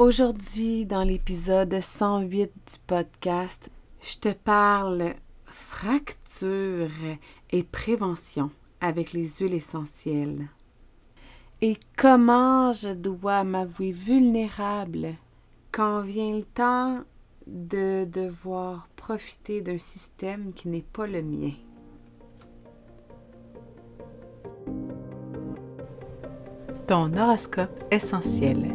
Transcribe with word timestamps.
Aujourd'hui, 0.00 0.86
dans 0.86 1.04
l'épisode 1.04 1.80
108 1.80 2.40
du 2.42 2.78
podcast, 2.84 3.70
je 4.02 4.18
te 4.18 4.32
parle 4.32 5.14
fracture 5.46 6.90
et 7.52 7.62
prévention 7.62 8.50
avec 8.80 9.12
les 9.12 9.24
huiles 9.24 9.54
essentielles. 9.54 10.48
Et 11.62 11.76
comment 11.96 12.72
je 12.72 12.88
dois 12.88 13.44
m'avouer 13.44 13.92
vulnérable 13.92 15.14
quand 15.70 16.00
vient 16.00 16.38
le 16.38 16.42
temps 16.42 17.02
de 17.46 18.04
devoir 18.04 18.88
profiter 18.96 19.60
d'un 19.60 19.78
système 19.78 20.52
qui 20.54 20.66
n'est 20.66 20.82
pas 20.82 21.06
le 21.06 21.22
mien? 21.22 21.52
Ton 26.88 27.16
horoscope 27.16 27.84
essentiel 27.92 28.74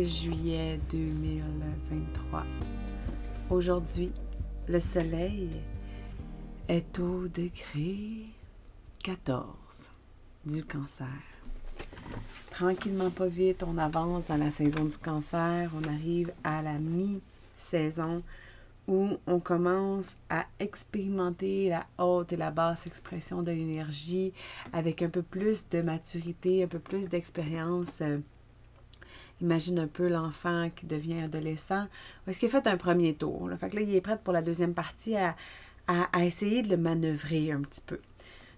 juillet 0.00 0.80
2023. 0.90 2.44
Aujourd'hui, 3.50 4.10
le 4.66 4.80
soleil 4.80 5.50
est 6.66 6.98
au 6.98 7.28
degré 7.28 8.26
14 9.04 9.46
du 10.46 10.64
cancer. 10.64 11.06
Tranquillement, 12.50 13.10
pas 13.10 13.26
vite, 13.26 13.62
on 13.66 13.76
avance 13.76 14.24
dans 14.26 14.36
la 14.36 14.50
saison 14.50 14.84
du 14.84 14.96
cancer. 14.96 15.70
On 15.76 15.86
arrive 15.86 16.32
à 16.42 16.62
la 16.62 16.78
mi-saison 16.78 18.22
où 18.88 19.10
on 19.26 19.40
commence 19.40 20.16
à 20.30 20.46
expérimenter 20.58 21.68
la 21.68 21.86
haute 22.02 22.32
et 22.32 22.36
la 22.36 22.50
basse 22.50 22.86
expression 22.86 23.42
de 23.42 23.52
l'énergie 23.52 24.32
avec 24.72 25.02
un 25.02 25.10
peu 25.10 25.22
plus 25.22 25.68
de 25.68 25.82
maturité, 25.82 26.64
un 26.64 26.68
peu 26.68 26.80
plus 26.80 27.08
d'expérience 27.08 28.00
euh, 28.00 28.18
Imagine 29.42 29.80
un 29.80 29.86
peu 29.88 30.08
l'enfant 30.08 30.70
qui 30.74 30.86
devient 30.86 31.22
adolescent. 31.22 31.86
Est-ce 32.26 32.38
qu'il 32.38 32.48
fait 32.48 32.66
un 32.66 32.76
premier 32.76 33.14
tour? 33.14 33.50
Fait 33.58 33.70
que 33.70 33.76
là, 33.76 33.82
il 33.82 33.94
est 33.94 34.00
prêt 34.00 34.18
pour 34.22 34.32
la 34.32 34.40
deuxième 34.40 34.72
partie 34.72 35.16
à, 35.16 35.34
essayer 36.20 36.62
de 36.62 36.68
le 36.68 36.76
manœuvrer 36.76 37.50
un 37.50 37.60
petit 37.60 37.80
peu. 37.80 37.98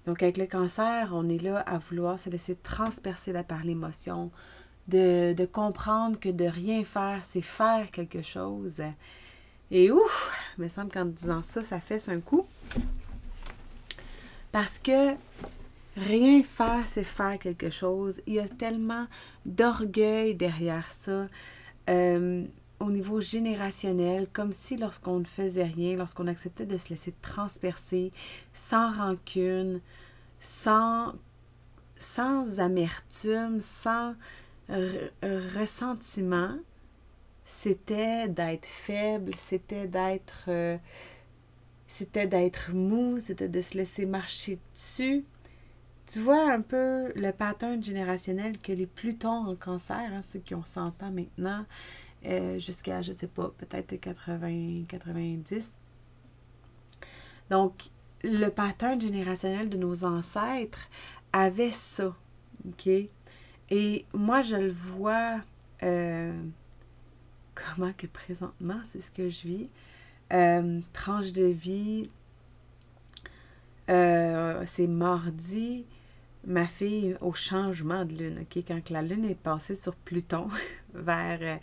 Donc, 0.06 0.22
avec 0.22 0.36
le 0.36 0.46
cancer, 0.46 1.10
on 1.12 1.28
est 1.30 1.42
là 1.42 1.60
à 1.60 1.78
vouloir 1.78 2.18
se 2.18 2.28
laisser 2.28 2.55
transpercer 2.62 3.32
par 3.42 3.64
l'émotion, 3.64 4.30
de, 4.88 5.32
de 5.32 5.46
comprendre 5.46 6.20
que 6.20 6.28
de 6.28 6.44
rien 6.44 6.84
faire, 6.84 7.20
c'est 7.22 7.40
faire 7.40 7.90
quelque 7.90 8.20
chose. 8.20 8.82
Et 9.70 9.90
ouf, 9.90 10.30
il 10.58 10.64
me 10.64 10.68
semble 10.68 10.92
qu'en 10.92 11.06
disant 11.06 11.40
ça, 11.40 11.62
ça 11.62 11.80
fait 11.80 12.08
un 12.10 12.20
coup. 12.20 12.46
Parce 14.52 14.78
que 14.78 15.14
rien 15.96 16.42
faire, 16.42 16.84
c'est 16.86 17.04
faire 17.04 17.38
quelque 17.38 17.70
chose. 17.70 18.20
Il 18.26 18.34
y 18.34 18.40
a 18.40 18.48
tellement 18.48 19.06
d'orgueil 19.46 20.34
derrière 20.34 20.90
ça. 20.90 21.28
Euh, 21.88 22.44
au 22.80 22.90
niveau 22.90 23.20
générationnel, 23.20 24.27
comme 24.33 24.52
si 24.52 24.77
lorsqu'on 24.77 25.20
ne 25.20 25.24
faisait 25.24 25.64
rien, 25.64 25.96
lorsqu'on 25.96 26.27
acceptait 26.27 26.66
de 26.66 26.77
se 26.77 26.90
laisser 26.90 27.14
transpercer, 27.22 28.10
sans 28.52 28.90
rancune, 28.92 29.80
sans, 30.40 31.14
sans 31.96 32.58
amertume, 32.60 33.60
sans 33.60 34.14
ressentiment, 34.68 36.56
c'était 37.44 38.28
d'être 38.28 38.66
faible, 38.66 39.33
c'était 39.36 39.86
d'être 39.86 40.44
euh, 40.48 40.77
c'était 41.86 42.27
d'être 42.27 42.72
mou, 42.72 43.18
c'était 43.20 43.48
de 43.48 43.60
se 43.60 43.77
laisser 43.77 44.06
marcher 44.06 44.58
dessus. 44.74 45.24
Tu 46.06 46.20
vois 46.20 46.52
un 46.52 46.60
peu 46.60 47.12
le 47.16 47.30
pattern 47.30 47.82
générationnel 47.82 48.58
que 48.58 48.72
les 48.72 48.86
Plutons 48.86 49.46
en 49.48 49.56
cancer, 49.56 49.96
hein, 49.96 50.20
ceux 50.20 50.38
qui 50.38 50.54
ont 50.54 50.64
100 50.64 51.02
ans 51.02 51.10
maintenant, 51.10 51.64
euh, 52.26 52.58
jusqu'à, 52.58 53.00
je 53.00 53.12
sais 53.12 53.26
pas, 53.26 53.50
peut-être 53.56 53.96
80, 53.96 54.84
90. 54.88 55.78
Donc, 57.50 57.90
le 58.22 58.48
pattern 58.48 59.00
générationnel 59.00 59.68
de 59.68 59.78
nos 59.78 60.04
ancêtres 60.04 60.88
avait 61.32 61.72
ça, 61.72 62.14
OK? 62.66 62.88
Et 63.70 64.04
moi, 64.12 64.42
je 64.42 64.56
le 64.56 64.70
vois... 64.70 65.40
Euh, 65.82 66.32
comment 67.54 67.92
que 67.92 68.06
présentement, 68.06 68.80
c'est 68.90 69.00
ce 69.00 69.10
que 69.10 69.28
je 69.28 69.48
vis. 69.48 69.68
Euh, 70.32 70.80
tranche 70.92 71.32
de 71.32 71.44
vie, 71.44 72.10
c'est 73.86 74.86
mardi, 74.86 75.84
ma 76.46 76.66
fille 76.66 77.16
au 77.20 77.32
changement 77.32 78.05
de 78.05 78.14
lune, 78.14 78.38
OK? 78.42 78.64
Quand 78.66 78.90
la 78.90 79.02
lune 79.02 79.24
est 79.24 79.40
passée 79.40 79.74
sur 79.74 79.94
Pluton 79.94 80.48
vers 80.94 81.38
euh, 81.40 81.56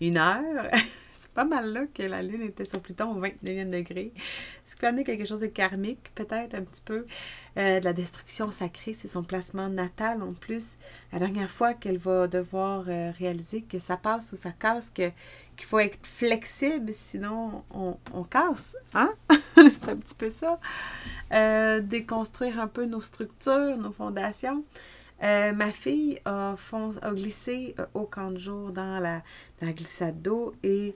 une 0.00 0.18
heure, 0.18 0.70
c'est 1.14 1.30
pas 1.32 1.44
mal 1.44 1.72
là 1.72 1.86
que 1.92 2.02
la 2.02 2.22
lune 2.22 2.42
était 2.42 2.64
sur 2.64 2.80
Pluton 2.80 3.16
au 3.16 3.20
29e 3.20 3.70
degré. 3.70 4.12
Qui 4.78 5.04
quelque 5.04 5.24
chose 5.24 5.40
de 5.40 5.46
karmique, 5.46 6.10
peut-être 6.14 6.54
un 6.54 6.62
petit 6.62 6.82
peu. 6.84 7.06
de 7.56 7.82
la 7.82 7.92
destruction 7.92 8.50
sacrée, 8.50 8.92
c'est 8.92 9.08
son 9.08 9.22
placement 9.22 9.68
natal 9.68 10.22
en 10.22 10.34
plus. 10.34 10.76
La 11.12 11.18
dernière 11.18 11.50
fois 11.50 11.72
qu'elle 11.72 11.98
va 11.98 12.26
devoir 12.26 12.84
réaliser 12.84 13.62
que 13.62 13.78
ça 13.78 13.96
passe 13.96 14.32
ou 14.32 14.36
ça 14.36 14.50
casse, 14.50 14.90
qu'il 14.90 15.12
faut 15.60 15.78
être 15.78 15.98
flexible, 16.06 16.92
sinon 16.92 17.64
on, 17.70 18.24
casse. 18.24 18.76
Hein? 18.94 19.12
c'est 19.54 19.88
un 19.88 19.96
petit 19.96 20.14
peu 20.14 20.30
ça. 20.30 20.60
Euh, 21.32 21.80
déconstruire 21.80 22.60
un 22.60 22.68
peu 22.68 22.84
nos 22.84 23.00
structures, 23.00 23.76
nos 23.76 23.90
fondations. 23.92 24.64
Euh, 25.22 25.52
ma 25.52 25.72
fille 25.72 26.20
a, 26.24 26.54
glissé 27.12 27.74
euh, 27.78 27.86
au 27.94 28.02
camp 28.02 28.30
de 28.30 28.38
jour 28.38 28.70
dans 28.70 29.00
la, 29.00 29.22
glissade 29.72 30.20
d'eau 30.22 30.54
et 30.62 30.94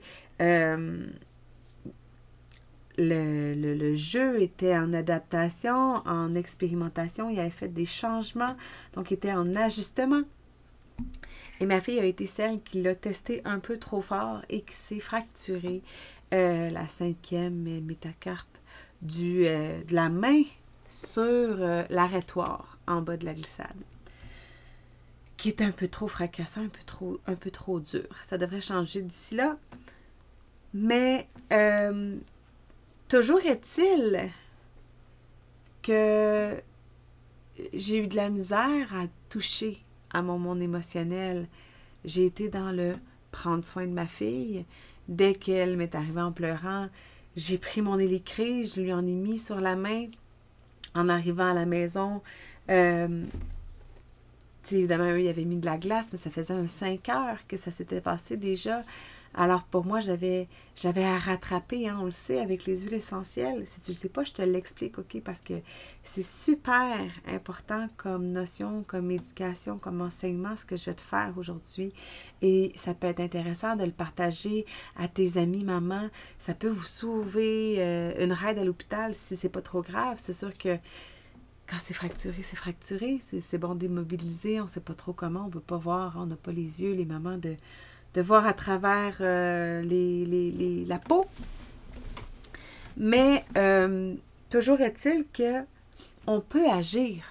le, 3.01 3.95
jeu 3.95 4.41
était 4.41 4.75
en 4.77 4.93
adaptation, 4.93 5.95
en 6.07 6.35
expérimentation. 6.35 7.29
Il 7.29 7.39
avait 7.39 7.49
fait 7.49 7.67
des 7.67 7.85
changements, 7.85 8.55
donc 8.93 9.11
il 9.11 9.15
était 9.15 9.33
en 9.33 9.55
ajustement. 9.55 10.23
Et 11.59 11.65
ma 11.65 11.79
fille 11.79 11.99
a 11.99 12.05
été 12.05 12.25
celle 12.25 12.61
qui 12.61 12.81
l'a 12.81 12.95
testé 12.95 13.41
un 13.45 13.59
peu 13.59 13.77
trop 13.77 14.01
fort 14.01 14.41
et 14.49 14.61
qui 14.61 14.73
s'est 14.73 14.99
fracturée 14.99 15.81
euh, 16.33 16.69
la 16.69 16.87
cinquième 16.87 17.81
métacarpe 17.81 18.47
du, 19.01 19.45
euh, 19.45 19.83
de 19.83 19.93
la 19.93 20.09
main 20.09 20.41
sur 20.89 21.21
euh, 21.23 21.83
l'arrêtoire 21.89 22.79
en 22.87 23.01
bas 23.01 23.17
de 23.17 23.25
la 23.25 23.33
glissade. 23.33 23.67
Qui 25.37 25.49
est 25.49 25.61
un 25.61 25.71
peu 25.71 25.87
trop 25.87 26.07
fracassant, 26.07 26.61
un 26.61 26.67
peu 26.67 26.83
trop, 26.85 27.19
un 27.27 27.35
peu 27.35 27.51
trop 27.51 27.79
dur. 27.79 28.07
Ça 28.23 28.37
devrait 28.37 28.61
changer 28.61 29.01
d'ici 29.01 29.35
là. 29.35 29.57
Mais 30.73 31.27
toujours 33.11 33.45
est-il 33.45 34.29
que 35.83 36.55
j'ai 37.73 37.97
eu 37.97 38.07
de 38.07 38.15
la 38.15 38.29
misère 38.29 38.95
à 38.95 39.03
toucher 39.27 39.83
à 40.11 40.21
mon 40.21 40.39
monde 40.39 40.61
émotionnel. 40.61 41.49
J'ai 42.05 42.25
été 42.25 42.47
dans 42.47 42.71
le 42.71 42.95
prendre 43.31 43.65
soin 43.65 43.85
de 43.85 43.91
ma 43.91 44.07
fille. 44.07 44.63
Dès 45.09 45.33
qu'elle 45.33 45.75
m'est 45.75 45.93
arrivée 45.93 46.21
en 46.21 46.31
pleurant, 46.31 46.87
j'ai 47.35 47.57
pris 47.57 47.81
mon 47.81 47.99
électrique, 47.99 48.71
je 48.75 48.79
lui 48.79 48.93
en 48.93 49.05
ai 49.05 49.15
mis 49.15 49.39
sur 49.39 49.59
la 49.59 49.75
main 49.75 50.05
en 50.95 51.09
arrivant 51.09 51.51
à 51.51 51.53
la 51.53 51.65
maison. 51.65 52.21
Euh, 52.69 53.25
évidemment, 54.71 55.11
eux, 55.11 55.19
ils 55.19 55.27
avaient 55.27 55.43
mis 55.43 55.57
de 55.57 55.65
la 55.65 55.77
glace, 55.77 56.07
mais 56.13 56.17
ça 56.17 56.29
faisait 56.29 56.53
un 56.53 56.67
5 56.67 57.09
heures 57.09 57.45
que 57.45 57.57
ça 57.57 57.71
s'était 57.71 57.99
passé 57.99 58.37
déjà. 58.37 58.85
Alors 59.33 59.63
pour 59.63 59.85
moi, 59.85 60.01
j'avais 60.01 60.47
j'avais 60.75 61.03
à 61.03 61.17
rattraper, 61.17 61.87
hein, 61.87 61.97
on 62.01 62.05
le 62.05 62.11
sait, 62.11 62.39
avec 62.39 62.65
les 62.65 62.81
huiles 62.81 62.95
essentielles. 62.95 63.65
Si 63.65 63.79
tu 63.81 63.91
ne 63.91 63.95
le 63.95 63.99
sais 63.99 64.09
pas, 64.09 64.23
je 64.23 64.33
te 64.33 64.41
l'explique, 64.41 64.97
OK? 64.97 65.21
Parce 65.23 65.39
que 65.41 65.53
c'est 66.03 66.23
super 66.23 66.97
important 67.27 67.87
comme 67.97 68.25
notion, 68.25 68.83
comme 68.87 69.11
éducation, 69.11 69.77
comme 69.77 70.01
enseignement, 70.01 70.55
ce 70.55 70.65
que 70.65 70.75
je 70.75 70.85
vais 70.85 70.93
te 70.93 71.01
faire 71.01 71.33
aujourd'hui. 71.37 71.93
Et 72.41 72.73
ça 72.75 72.93
peut 72.93 73.07
être 73.07 73.19
intéressant 73.19 73.75
de 73.75 73.85
le 73.85 73.91
partager 73.91 74.65
à 74.97 75.07
tes 75.07 75.37
amis, 75.37 75.63
maman. 75.63 76.09
Ça 76.39 76.53
peut 76.53 76.69
vous 76.69 76.83
sauver 76.83 77.75
euh, 77.79 78.13
une 78.23 78.33
raide 78.33 78.57
à 78.57 78.63
l'hôpital 78.63 79.13
si 79.15 79.35
c'est 79.35 79.49
pas 79.49 79.61
trop 79.61 79.81
grave. 79.81 80.19
C'est 80.21 80.33
sûr 80.33 80.57
que 80.57 80.77
quand 81.67 81.77
c'est 81.81 81.93
fracturé, 81.93 82.41
c'est 82.41 82.57
fracturé. 82.57 83.19
C'est 83.21 83.57
bon 83.57 83.75
démobiliser, 83.75 84.59
on 84.59 84.65
ne 84.65 84.69
sait 84.69 84.81
pas 84.81 84.93
trop 84.93 85.13
comment, 85.13 85.43
on 85.43 85.47
ne 85.47 85.51
peut 85.51 85.59
pas 85.61 85.77
voir, 85.77 86.15
on 86.17 86.25
n'a 86.25 86.35
pas 86.35 86.51
les 86.51 86.81
yeux, 86.81 86.93
les 86.93 87.05
mamans 87.05 87.37
de 87.37 87.55
de 88.13 88.21
voir 88.21 88.45
à 88.45 88.53
travers 88.53 89.17
euh, 89.21 89.83
la 90.87 90.99
peau. 90.99 91.25
Mais 92.97 93.45
euh, 93.57 94.13
toujours 94.49 94.81
est-il 94.81 95.25
que 95.33 95.63
on 96.27 96.41
peut 96.41 96.69
agir 96.69 97.23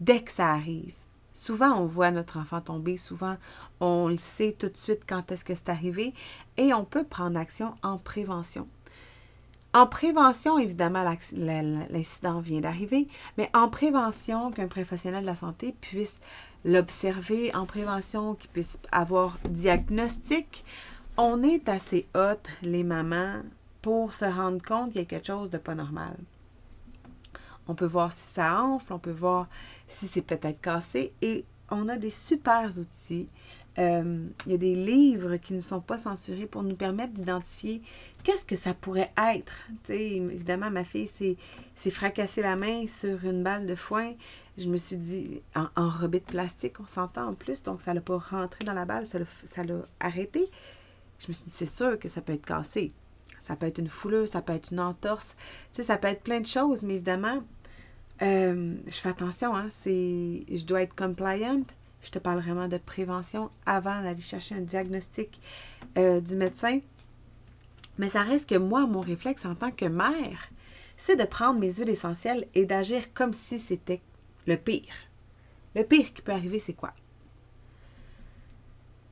dès 0.00 0.22
que 0.22 0.32
ça 0.32 0.50
arrive. 0.50 0.94
Souvent, 1.34 1.76
on 1.76 1.86
voit 1.86 2.10
notre 2.10 2.38
enfant 2.38 2.60
tomber, 2.60 2.96
souvent, 2.96 3.36
on 3.80 4.08
le 4.08 4.18
sait 4.18 4.54
tout 4.56 4.68
de 4.68 4.76
suite 4.76 5.02
quand 5.08 5.32
est-ce 5.32 5.44
que 5.44 5.54
c'est 5.54 5.70
arrivé 5.70 6.14
et 6.56 6.72
on 6.72 6.84
peut 6.84 7.04
prendre 7.04 7.36
action 7.38 7.74
en 7.82 7.98
prévention. 7.98 8.68
En 9.74 9.86
prévention, 9.86 10.58
évidemment, 10.58 11.02
l'incident 11.32 12.40
vient 12.40 12.60
d'arriver, 12.60 13.06
mais 13.38 13.50
en 13.54 13.68
prévention, 13.68 14.50
qu'un 14.50 14.68
professionnel 14.68 15.22
de 15.22 15.26
la 15.26 15.34
santé 15.34 15.74
puisse 15.80 16.20
l'observer 16.64 17.54
en 17.54 17.64
prévention, 17.64 18.34
qu'il 18.34 18.50
puisse 18.50 18.78
avoir 18.92 19.38
diagnostic, 19.48 20.64
on 21.16 21.42
est 21.42 21.68
assez 21.70 22.06
haute, 22.14 22.46
les 22.60 22.84
mamans, 22.84 23.42
pour 23.80 24.12
se 24.12 24.26
rendre 24.26 24.62
compte 24.62 24.92
qu'il 24.92 25.00
y 25.00 25.04
a 25.04 25.06
quelque 25.06 25.26
chose 25.26 25.50
de 25.50 25.58
pas 25.58 25.74
normal. 25.74 26.16
On 27.66 27.74
peut 27.74 27.86
voir 27.86 28.12
si 28.12 28.32
ça 28.34 28.62
enfle, 28.62 28.92
on 28.92 28.98
peut 28.98 29.10
voir 29.10 29.48
si 29.88 30.06
c'est 30.06 30.22
peut-être 30.22 30.60
cassé 30.60 31.12
et 31.22 31.44
on 31.70 31.88
a 31.88 31.96
des 31.96 32.10
super 32.10 32.68
outils. 32.78 33.28
Euh, 33.78 34.26
il 34.44 34.52
y 34.52 34.54
a 34.54 34.58
des 34.58 34.74
livres 34.74 35.36
qui 35.36 35.54
ne 35.54 35.60
sont 35.60 35.80
pas 35.80 35.96
censurés 35.96 36.46
pour 36.46 36.62
nous 36.62 36.76
permettre 36.76 37.14
d'identifier 37.14 37.80
qu'est-ce 38.22 38.44
que 38.44 38.56
ça 38.56 38.74
pourrait 38.74 39.12
être. 39.16 39.68
évidemment, 39.88 40.70
ma 40.70 40.84
fille 40.84 41.06
s'est 41.06 41.90
fracassée 41.90 42.42
la 42.42 42.54
main 42.54 42.86
sur 42.86 43.24
une 43.24 43.42
balle 43.42 43.66
de 43.66 43.74
foin 43.74 44.12
je 44.58 44.68
me 44.68 44.76
suis 44.76 44.96
dit, 44.96 45.42
en, 45.54 45.68
enrobé 45.76 46.20
de 46.20 46.24
plastique, 46.24 46.78
on 46.80 46.86
s'entend 46.86 47.28
en 47.28 47.34
plus, 47.34 47.62
donc 47.62 47.80
ça 47.80 47.94
n'a 47.94 48.00
pas 48.00 48.18
rentré 48.18 48.64
dans 48.64 48.74
la 48.74 48.84
balle, 48.84 49.06
ça 49.06 49.18
l'a 49.64 49.74
arrêté. 50.00 50.48
Je 51.18 51.28
me 51.28 51.32
suis 51.32 51.44
dit, 51.44 51.50
c'est 51.50 51.66
sûr 51.66 51.98
que 51.98 52.08
ça 52.08 52.20
peut 52.20 52.34
être 52.34 52.44
cassé. 52.44 52.92
Ça 53.40 53.56
peut 53.56 53.66
être 53.66 53.78
une 53.78 53.88
foulure, 53.88 54.28
ça 54.28 54.42
peut 54.42 54.52
être 54.52 54.70
une 54.70 54.80
entorse, 54.80 55.34
ça 55.72 55.96
peut 55.96 56.08
être 56.08 56.22
plein 56.22 56.40
de 56.40 56.46
choses, 56.46 56.82
mais 56.82 56.94
évidemment, 56.94 57.42
euh, 58.20 58.74
je 58.86 58.92
fais 58.92 59.08
attention, 59.08 59.56
hein, 59.56 59.68
je 59.84 60.64
dois 60.64 60.82
être 60.82 60.94
compliant. 60.94 61.62
Je 62.02 62.10
te 62.10 62.18
parle 62.18 62.40
vraiment 62.40 62.68
de 62.68 62.78
prévention 62.78 63.50
avant 63.64 64.02
d'aller 64.02 64.20
chercher 64.20 64.56
un 64.56 64.60
diagnostic 64.60 65.40
euh, 65.96 66.20
du 66.20 66.36
médecin. 66.36 66.80
Mais 67.98 68.08
ça 68.08 68.22
reste 68.22 68.48
que 68.48 68.56
moi, 68.56 68.86
mon 68.86 69.00
réflexe 69.00 69.44
en 69.44 69.54
tant 69.54 69.70
que 69.70 69.84
mère, 69.84 70.50
c'est 70.96 71.16
de 71.16 71.24
prendre 71.24 71.60
mes 71.60 71.72
huiles 71.72 71.90
essentielles 71.90 72.46
et 72.54 72.64
d'agir 72.64 73.12
comme 73.14 73.34
si 73.34 73.58
c'était 73.58 74.00
le 74.46 74.56
pire. 74.56 74.94
Le 75.74 75.84
pire 75.84 76.12
qui 76.12 76.22
peut 76.22 76.32
arriver, 76.32 76.58
c'est 76.58 76.74
quoi? 76.74 76.92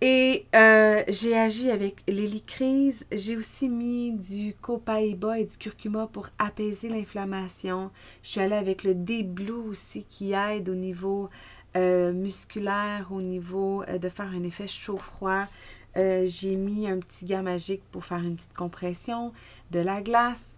Et 0.02 0.46
euh, 0.54 1.02
j'ai 1.08 1.36
agi 1.36 1.70
avec 1.70 2.02
l'hélicrise. 2.08 3.06
J'ai 3.12 3.36
aussi 3.36 3.68
mis 3.68 4.12
du 4.12 4.54
copaïba 4.54 5.38
et 5.38 5.44
du 5.44 5.56
curcuma 5.58 6.06
pour 6.06 6.30
apaiser 6.38 6.88
l'inflammation. 6.88 7.90
Je 8.22 8.30
suis 8.30 8.40
allée 8.40 8.56
avec 8.56 8.82
le 8.82 8.94
déblou 8.94 9.62
aussi 9.68 10.04
qui 10.04 10.32
aide 10.32 10.70
au 10.70 10.74
niveau 10.74 11.28
euh, 11.76 12.12
musculaire, 12.12 13.08
au 13.10 13.22
niveau 13.22 13.82
euh, 13.82 13.98
de 13.98 14.08
faire 14.08 14.26
un 14.26 14.42
effet 14.42 14.66
chaud-froid. 14.66 15.46
j'ai 15.94 16.56
mis 16.56 16.88
un 16.88 16.98
petit 16.98 17.24
gars 17.24 17.42
magique 17.42 17.82
pour 17.90 18.04
faire 18.04 18.18
une 18.18 18.36
petite 18.36 18.54
compression, 18.54 19.32
de 19.70 19.80
la 19.80 20.00
glace. 20.02 20.56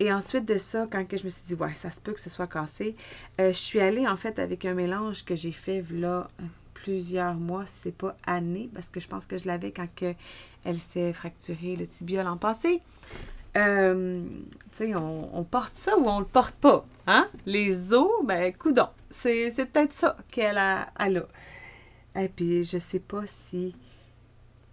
Et 0.00 0.12
ensuite 0.12 0.44
de 0.44 0.58
ça, 0.58 0.86
quand 0.90 1.06
que 1.06 1.16
je 1.16 1.24
me 1.24 1.30
suis 1.30 1.42
dit, 1.46 1.54
ouais, 1.54 1.74
ça 1.74 1.90
se 1.90 2.00
peut 2.00 2.12
que 2.12 2.20
ce 2.20 2.30
soit 2.30 2.46
cassé, 2.46 2.96
euh, 3.40 3.48
je 3.48 3.58
suis 3.58 3.80
allée 3.80 4.08
en 4.08 4.16
fait 4.16 4.38
avec 4.38 4.64
un 4.64 4.74
mélange 4.74 5.24
que 5.24 5.36
j'ai 5.36 5.52
fait 5.52 5.84
là 5.90 6.28
plusieurs 6.74 7.34
mois, 7.34 7.64
si 7.66 7.74
c'est 7.82 7.96
pas 7.96 8.16
années, 8.26 8.68
parce 8.74 8.88
que 8.88 9.00
je 9.00 9.06
pense 9.06 9.26
que 9.26 9.38
je 9.38 9.46
l'avais 9.46 9.70
quand 9.70 9.88
que 9.94 10.14
elle 10.64 10.80
s'est 10.80 11.12
fracturée 11.12 11.76
le 11.76 11.86
tibia 11.86 12.22
l'an 12.22 12.36
passé. 12.36 12.82
Euh, 13.56 14.22
tu 14.72 14.78
sais, 14.78 14.94
on, 14.96 15.44
porte 15.44 15.74
ça 15.74 15.96
ou 15.96 16.08
on 16.08 16.18
le 16.18 16.26
porte 16.26 16.54
pas, 16.56 16.84
hein? 17.06 17.28
Les 17.46 17.92
os, 17.92 18.24
ben, 18.24 18.52
coudon. 18.52 18.88
C'est, 19.10 19.52
peut-être 19.56 19.92
ça 19.92 20.16
qu'elle 20.30 20.58
a, 20.58 20.88
elle. 20.98 21.26
Et 22.16 22.28
puis, 22.28 22.64
je 22.64 22.78
sais 22.78 23.00
pas 23.00 23.26
si, 23.26 23.74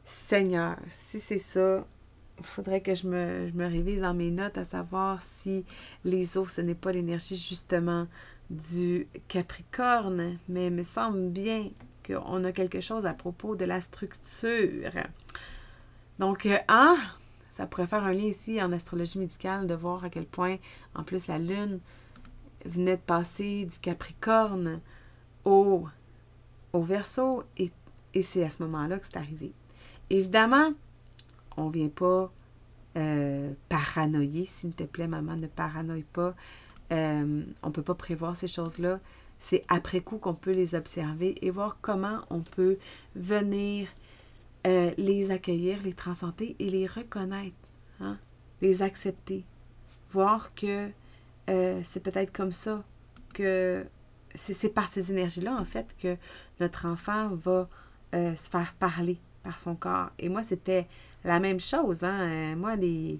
Seigneur, 0.05 0.77
si 0.89 1.19
c'est 1.19 1.39
ça, 1.39 1.85
il 2.39 2.45
faudrait 2.45 2.81
que 2.81 2.95
je 2.95 3.07
me, 3.07 3.67
révise 3.67 4.01
dans 4.01 4.13
mes 4.13 4.31
notes 4.31 4.57
à 4.57 4.65
savoir 4.65 5.21
si 5.21 5.65
les 6.03 6.37
os, 6.37 6.51
ce 6.51 6.61
n'est 6.61 6.75
pas 6.75 6.91
l'énergie 6.91 7.37
justement 7.37 8.07
du 8.49 9.07
Capricorne, 9.27 10.37
mais 10.49 10.67
il 10.67 10.73
me 10.73 10.83
semble 10.83 11.29
bien 11.29 11.69
qu'on 12.05 12.43
a 12.43 12.51
quelque 12.51 12.81
chose 12.81 13.05
à 13.05 13.13
propos 13.13 13.55
de 13.55 13.65
la 13.65 13.79
structure. 13.79 14.91
Donc, 16.19 16.45
euh, 16.45 16.57
ah, 16.67 16.97
ça 17.51 17.67
pourrait 17.67 17.87
faire 17.87 18.03
un 18.03 18.13
lien 18.13 18.25
ici 18.25 18.61
en 18.61 18.71
astrologie 18.71 19.19
médicale 19.19 19.67
de 19.67 19.73
voir 19.73 20.03
à 20.03 20.09
quel 20.09 20.25
point, 20.25 20.57
en 20.95 21.03
plus, 21.03 21.27
la 21.27 21.37
Lune 21.37 21.79
venait 22.65 22.97
de 22.97 23.01
passer 23.01 23.65
du 23.65 23.79
Capricorne 23.79 24.79
au, 25.45 25.87
au 26.73 26.81
Verseau 26.81 27.43
et, 27.57 27.71
et 28.13 28.23
c'est 28.23 28.43
à 28.43 28.49
ce 28.49 28.63
moment-là 28.63 28.99
que 28.99 29.05
c'est 29.05 29.17
arrivé. 29.17 29.51
Évidemment, 30.09 30.73
on 31.57 31.67
ne 31.67 31.71
vient 31.71 31.89
pas 31.89 32.31
euh, 32.97 33.51
paranoïer. 33.69 34.45
S'il 34.45 34.73
te 34.73 34.83
plaît, 34.83 35.07
maman, 35.07 35.35
ne 35.35 35.47
paranoïe 35.47 36.03
pas. 36.03 36.35
Euh, 36.91 37.43
on 37.63 37.67
ne 37.67 37.71
peut 37.71 37.81
pas 37.81 37.95
prévoir 37.95 38.35
ces 38.35 38.47
choses-là. 38.47 38.99
C'est 39.39 39.63
après 39.69 40.01
coup 40.01 40.17
qu'on 40.17 40.33
peut 40.33 40.51
les 40.51 40.75
observer 40.75 41.37
et 41.45 41.49
voir 41.49 41.77
comment 41.81 42.19
on 42.29 42.41
peut 42.41 42.77
venir 43.15 43.87
euh, 44.67 44.91
les 44.97 45.31
accueillir, 45.31 45.81
les 45.83 45.93
transcender 45.93 46.55
et 46.59 46.69
les 46.69 46.85
reconnaître, 46.85 47.55
hein? 47.99 48.17
les 48.61 48.81
accepter. 48.81 49.43
Voir 50.11 50.53
que 50.53 50.89
c'est 51.47 52.01
peut-être 52.01 52.31
comme 52.31 52.51
ça 52.51 52.83
que 53.33 53.85
c'est 54.35 54.69
par 54.69 54.87
ces 54.87 55.11
énergies-là, 55.11 55.55
en 55.55 55.65
fait, 55.65 55.95
que 55.97 56.17
notre 56.59 56.85
enfant 56.87 57.29
va 57.35 57.67
se 58.13 58.49
faire 58.49 58.73
parler 58.79 59.19
par 59.43 59.59
son 59.59 59.75
corps. 59.75 60.11
Et 60.19 60.29
moi, 60.29 60.43
c'était 60.43 60.87
la 61.23 61.39
même 61.39 61.59
chose, 61.59 62.03
hein. 62.03 62.29
Euh, 62.29 62.55
moi, 62.55 62.75
les, 62.75 63.19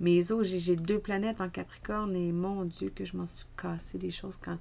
mes 0.00 0.32
os, 0.32 0.46
j'ai 0.46 0.76
deux 0.76 0.98
planètes 0.98 1.40
en 1.40 1.48
Capricorne 1.48 2.16
et 2.16 2.32
mon 2.32 2.64
Dieu, 2.64 2.88
que 2.88 3.04
je 3.04 3.16
m'en 3.16 3.26
suis 3.26 3.46
cassé 3.56 3.98
des 3.98 4.10
choses 4.10 4.38
quand, 4.42 4.58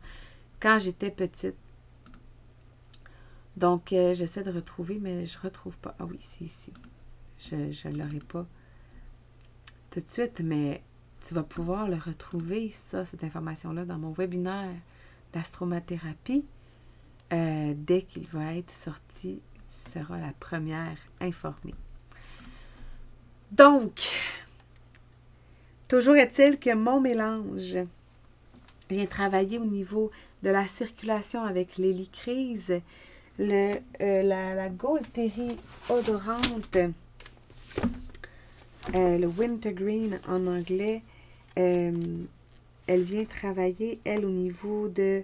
quand 0.60 0.80
j'étais 0.80 1.12
petite. 1.12 1.56
Donc, 3.58 3.94
euh, 3.94 4.13
j'essaie 4.13 4.44
de 4.44 4.51
retrouver, 4.51 5.00
mais 5.00 5.25
je 5.25 5.38
retrouve 5.39 5.77
pas. 5.77 5.96
Ah 6.00 6.06
oui, 6.06 6.18
c'est 6.22 6.46
ici. 6.46 6.74
Je 7.39 7.88
ne 7.88 7.98
l'aurai 7.98 8.20
pas 8.20 8.46
tout 9.89 10.00
de 10.00 10.10
suite, 10.10 10.39
mais 10.41 10.82
tu 11.25 11.34
vas 11.34 11.44
pouvoir 11.44 11.88
le 11.88 11.98
retrouver, 11.98 12.72
ça, 12.74 13.06
cette 13.06 13.24
information-là, 13.24 13.86
dans 13.86 13.98
mon 13.98 14.12
webinaire 14.12 14.75
d'astromathérapie. 15.34 16.46
Euh, 17.34 17.74
dès 17.78 18.01
qu'il 18.01 18.28
va 18.28 18.56
être 18.56 18.72
sorti, 18.72 19.40
tu 19.40 19.40
seras 19.68 20.20
la 20.20 20.34
première 20.40 20.98
informée. 21.22 21.75
Donc, 23.51 24.01
toujours 25.88 26.16
est-il 26.16 26.60
que 26.60 26.74
mon 26.74 27.00
mélange 27.00 27.78
vient 28.90 29.06
travailler 29.06 29.60
au 29.60 29.66
niveau 29.66 30.12
de 30.44 30.50
la 30.50 30.68
circulation 30.68 31.44
avec 31.44 31.78
l'hélicrise, 31.78 32.82
le, 33.40 33.75
euh, 34.01 34.24
la, 34.24 34.54
la 34.56 34.70
odorante, 35.90 36.78
euh, 38.96 39.18
le 39.18 39.28
wintergreen 39.28 40.20
en 40.28 40.48
anglais, 40.48 41.04
euh, 41.58 41.91
elle 42.88 43.01
vient 43.01 43.25
travailler, 43.25 44.00
elle, 44.03 44.25
au 44.25 44.29
niveau 44.29 44.89
de 44.89 45.24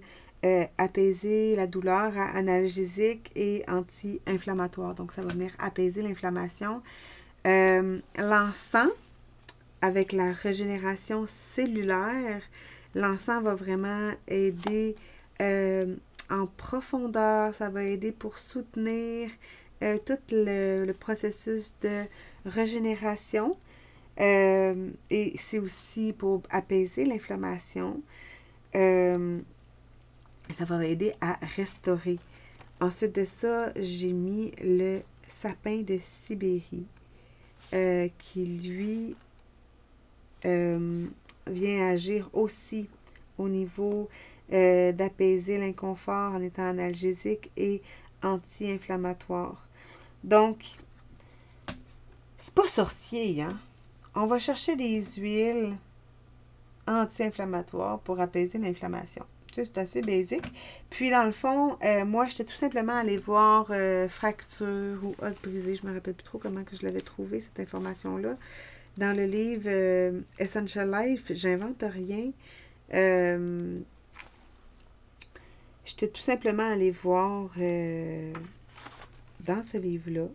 apaiser 0.77 1.57
la 1.57 1.67
douleur 1.67 2.17
analgésique 2.17 3.31
et 3.35 3.65
anti-inflammatoire. 3.67 4.95
Donc, 4.95 5.11
ça 5.11 5.21
va 5.21 5.33
venir 5.33 5.51
apaiser 5.59 6.01
l'inflammation, 6.01 6.81
euh, 7.45 7.99
l'encens, 8.17 8.91
avec 9.81 10.11
la 10.11 10.31
régénération 10.31 11.25
cellulaire, 11.27 12.41
l'encens 12.95 13.43
va 13.43 13.55
vraiment 13.55 14.11
aider 14.27 14.95
euh, 15.41 15.95
en 16.29 16.47
profondeur, 16.47 17.53
ça 17.53 17.69
va 17.69 17.83
aider 17.83 18.11
pour 18.11 18.37
soutenir 18.37 19.29
euh, 19.83 19.97
tout 20.03 20.17
le, 20.31 20.91
processus 20.93 21.75
de 21.81 22.03
régénération. 22.45 23.55
Euh, 24.19 24.89
et 25.09 25.35
c'est 25.37 25.59
aussi 25.59 26.13
pour 26.13 26.41
apaiser 26.49 27.05
l'inflammation. 27.05 28.01
Euh, 28.75 29.39
ça 30.57 30.65
va 30.65 30.85
aider 30.85 31.13
à 31.21 31.37
restaurer. 31.55 32.19
Ensuite 32.79 33.15
de 33.15 33.25
ça, 33.25 33.71
j'ai 33.75 34.13
mis 34.13 34.51
le 34.61 35.01
sapin 35.27 35.81
de 35.81 35.99
Sibérie 35.99 36.85
qui, 38.17 38.45
lui, 38.45 39.15
vient 40.43 41.87
agir 41.87 42.29
aussi 42.33 42.87
au 43.37 43.49
niveau 43.49 44.09
d'apaiser 44.49 45.57
l'inconfort 45.57 46.33
en 46.33 46.41
étant 46.41 46.63
analgésique 46.63 47.51
et 47.57 47.81
anti-inflammatoire. 48.23 49.67
Donc, 50.23 50.77
c'est 52.37 52.53
pas 52.53 52.67
sorcier, 52.67 53.41
hein? 53.41 53.59
On 54.19 54.25
va 54.25 54.39
chercher 54.39 54.75
des 54.75 54.99
huiles 55.17 55.77
anti-inflammatoires 56.87 57.99
pour 57.99 58.19
apaiser 58.19 58.57
l'inflammation. 58.57 59.23
Tu 59.49 59.53
sais, 59.53 59.65
c'est 59.65 59.77
assez 59.77 60.01
basique. 60.01 60.51
Puis, 60.89 61.11
dans 61.11 61.23
le 61.23 61.31
fond, 61.31 61.77
euh, 61.83 62.03
moi, 62.03 62.25
j'étais 62.25 62.43
tout 62.43 62.55
simplement 62.55 62.93
allée 62.93 63.19
voir 63.19 63.67
euh, 63.69 64.09
fracture 64.09 64.97
ou 65.03 65.13
os 65.21 65.39
brisé. 65.39 65.75
Je 65.75 65.85
me 65.85 65.93
rappelle 65.93 66.15
plus 66.15 66.23
trop 66.23 66.39
comment 66.39 66.63
que 66.63 66.75
je 66.75 66.81
l'avais 66.81 67.01
trouvé, 67.01 67.41
cette 67.41 67.59
information-là. 67.59 68.37
Dans 68.97 69.15
le 69.15 69.25
livre 69.25 69.65
euh, 69.67 70.19
Essential 70.39 70.91
Life, 70.91 71.31
j'invente 71.35 71.83
rien. 71.83 72.31
j'étais 75.85 76.07
tout 76.07 76.21
simplement 76.21 76.67
allée 76.67 76.89
voir 76.89 77.51
dans 79.45 79.61
ce 79.61 79.77
livre-là. 79.77 80.25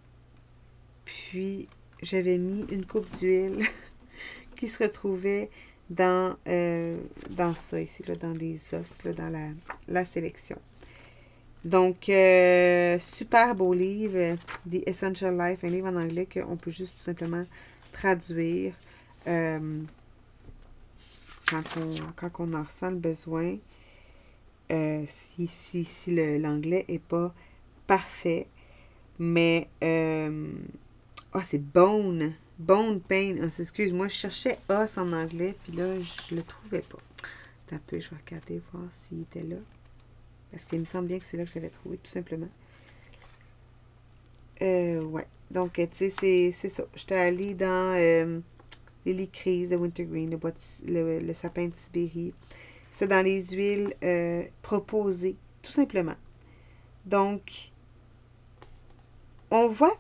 Puis, 1.05 1.69
j'avais 2.03 2.39
mis 2.39 2.65
une 2.71 2.85
coupe 2.85 3.11
d'huile 3.19 3.65
qui 4.57 4.69
se 4.69 4.83
retrouvait 4.83 5.51
dans, 5.89 6.37
euh, 6.49 6.99
dans 7.31 7.55
ça 7.55 7.81
ici, 7.81 8.03
là, 8.07 8.15
dans 8.17 8.33
les 8.33 8.75
os, 8.75 9.05
là, 9.05 9.13
dans 9.13 9.29
la, 9.29 9.49
la 9.89 10.05
sélection. 10.05 10.59
Donc, 11.65 12.09
euh, 12.09 12.99
super 12.99 13.55
beau 13.55 13.73
livre, 13.73 14.37
The 14.69 14.87
Essential 14.87 15.37
Life, 15.39 15.63
un 15.63 15.69
livre 15.69 15.89
en 15.89 15.97
anglais 15.97 16.27
qu'on 16.27 16.57
peut 16.57 16.73
juste 16.73 16.97
tout 16.97 17.05
simplement 17.05 17.45
traduire 17.93 18.75
euh, 19.29 19.81
quand, 21.49 21.63
on, 21.77 21.95
quand 22.17 22.31
on 22.41 22.53
en 22.55 22.65
ressent 22.65 22.91
le 22.91 22.97
besoin. 22.97 23.57
si 25.07 25.47
si, 25.47 25.85
si 25.85 26.39
l'anglais 26.39 26.85
n'est 26.89 26.99
pas 26.99 27.33
parfait. 27.87 28.47
Mais, 29.19 29.69
euh, 29.85 30.51
ah, 31.33 31.39
oh, 31.39 31.43
c'est 31.45 31.59
bone. 31.59 32.35
Bone 32.59 33.01
pain. 33.01 33.37
Oh, 33.43 33.47
Excuse-moi, 33.47 34.09
je 34.09 34.15
cherchais 34.15 34.59
os 34.69 34.99
en 34.99 35.13
anglais, 35.13 35.55
puis 35.65 35.73
là, 35.73 35.99
je 36.01 36.35
le 36.35 36.43
trouvais 36.43 36.83
pas. 36.83 36.99
un 37.73 37.79
peu, 37.87 37.99
je 38.01 38.11
vais 38.11 38.17
regarder, 38.25 38.61
voir 38.73 38.85
s'il 38.93 39.23
était 39.23 39.43
là. 39.43 39.57
Parce 40.51 40.65
qu'il 40.65 40.81
me 40.81 40.85
semble 40.85 41.09
bien 41.09 41.19
que 41.19 41.25
c'est 41.25 41.39
là 41.39 41.45
que 41.45 41.51
je 41.51 41.55
l'avais 41.55 41.71
trouvé, 41.71 41.97
tout 41.97 42.11
simplement. 42.11 42.49
Euh, 44.61 45.03
ouais. 45.03 45.27
Donc, 45.51 45.75
tu 45.75 46.11
sais, 46.11 46.51
c'est 46.53 46.69
ça. 46.69 46.85
J'étais 46.95 47.17
allée 47.17 47.55
dans 47.55 47.95
euh, 47.97 48.41
Lily 49.05 49.29
Crise 49.29 49.71
de 49.71 49.77
Wintergreen, 49.77 50.39
le, 50.87 51.19
le, 51.19 51.35
sapin 51.35 51.69
de 51.69 51.75
Sibérie. 51.75 52.35
C'est 52.93 53.09
dans 53.09 53.25
les 53.25 53.45
huiles 53.49 53.95
euh, 54.03 54.45
proposées, 54.63 55.37
tout 55.63 55.73
simplement. 55.73 56.15
Donc, 57.07 57.73
on 59.51 59.69
voit, 59.69 59.99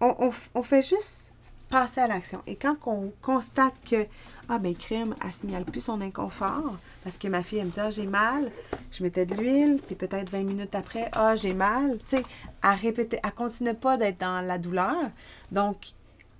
on, 0.00 0.62
fait 0.62 0.82
juste 0.82 1.32
passer 1.68 2.00
à 2.00 2.06
l'action. 2.06 2.42
Et 2.46 2.56
quand 2.56 2.76
on 2.86 3.12
constate 3.20 3.74
que, 3.88 4.06
ah 4.48 4.58
ben 4.58 4.74
crème, 4.74 5.14
elle 5.24 5.32
signale 5.32 5.64
plus 5.64 5.80
son 5.80 6.00
inconfort, 6.00 6.78
parce 7.04 7.18
que 7.18 7.28
ma 7.28 7.42
fille, 7.42 7.58
elle 7.58 7.66
me 7.66 7.70
dit, 7.70 7.80
ah 7.80 7.90
j'ai 7.90 8.06
mal, 8.06 8.50
je 8.90 9.02
mettais 9.02 9.26
de 9.26 9.34
l'huile, 9.34 9.80
puis 9.86 9.94
peut-être 9.94 10.30
20 10.30 10.42
minutes 10.42 10.74
après, 10.74 11.10
ah 11.12 11.36
j'ai 11.36 11.52
mal, 11.52 11.98
tu 11.98 12.16
sais, 12.16 12.24
à 12.62 12.74
répéter, 12.74 13.18
elle 13.22 13.32
continue 13.32 13.74
pas 13.74 13.96
d'être 13.96 14.18
dans 14.18 14.40
la 14.40 14.58
douleur. 14.58 15.10
Donc, 15.52 15.92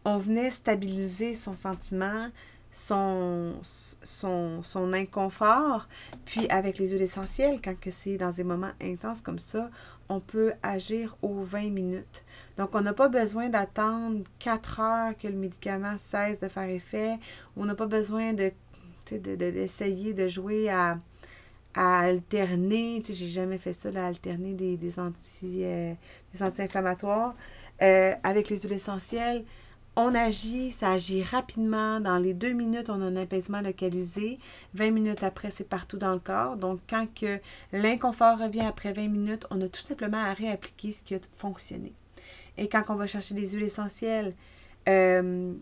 on 0.05 0.17
venait 0.17 0.51
stabiliser 0.51 1.35
son 1.35 1.55
sentiment, 1.55 2.29
son, 2.73 3.55
son, 4.03 4.63
son, 4.63 4.93
inconfort. 4.93 5.89
Puis 6.25 6.49
avec 6.49 6.79
les 6.79 6.91
huiles 6.91 7.03
essentielles, 7.03 7.61
quand 7.63 7.75
c'est 7.91 8.17
dans 8.17 8.31
des 8.31 8.45
moments 8.45 8.73
intenses 8.83 9.21
comme 9.21 9.39
ça, 9.39 9.71
on 10.09 10.21
peut 10.21 10.53
agir 10.63 11.17
aux 11.23 11.43
20 11.43 11.71
minutes. 11.71 12.25
Donc, 12.59 12.75
on 12.75 12.81
n'a 12.81 12.93
pas 12.93 13.09
besoin 13.09 13.49
d'attendre 13.49 14.25
4 14.41 14.81
heures 14.81 15.17
que 15.17 15.29
le 15.29 15.37
médicament 15.37 15.97
cesse 15.97 16.41
de 16.41 16.49
faire 16.49 16.69
effet. 16.69 17.19
On 17.57 17.65
n'a 17.65 17.77
pas 17.77 17.87
besoin 17.87 18.33
de, 18.33 18.51
d'essayer 19.13 20.13
de, 20.13 20.27
jouer 20.27 20.69
à, 20.69 20.99
alterner. 21.75 23.01
Tu 23.01 23.13
sais, 23.13 23.15
j'ai 23.15 23.29
jamais 23.29 23.59
fait 23.59 23.73
ça, 23.73 23.93
là, 23.93 24.07
alterner 24.07 24.55
des, 24.55 24.99
euh, 24.99 25.95
anti-inflammatoires. 26.41 27.37
Euh, 27.81 28.15
avec 28.25 28.49
les 28.49 28.59
huiles 28.59 28.73
essentielles, 28.73 29.45
on 29.95 30.13
agit, 30.17 30.73
ça 30.73 30.91
agit 30.93 31.23
rapidement. 31.23 32.01
Dans 32.01 32.19
les 32.19 32.35
deux 32.35 32.53
minutes, 32.53 32.91
on 32.91 33.01
a 33.01 33.05
un 33.05 33.17
apaisement 33.17 33.61
localisé. 33.61 34.41
20 34.75 34.91
minutes 34.91 35.23
après, 35.23 35.53
c'est 35.53 35.69
partout 35.69 35.97
dans 35.97 36.13
le 36.13 36.19
corps. 36.19 36.57
Donc, 36.57 36.81
quand 36.91 37.07
l'inconfort 37.73 38.39
revient 38.39 38.67
après 38.67 38.93
20 38.93 39.09
minutes, 39.09 39.47
on 39.51 39.61
a 39.61 39.69
tout 39.69 39.83
simplement 39.83 40.25
à 40.25 40.33
réappliquer 40.33 40.91
ce 40.91 41.05
qui 41.05 41.15
a 41.15 41.21
fonctionné. 41.37 41.93
Et 42.59 42.69
quand 42.69 42.83
on 42.89 42.97
va 42.97 43.07
chercher 43.07 43.35
des 43.35 43.51
huiles 43.51 43.65
essentielles, 43.65 44.35
euh, 44.89 45.53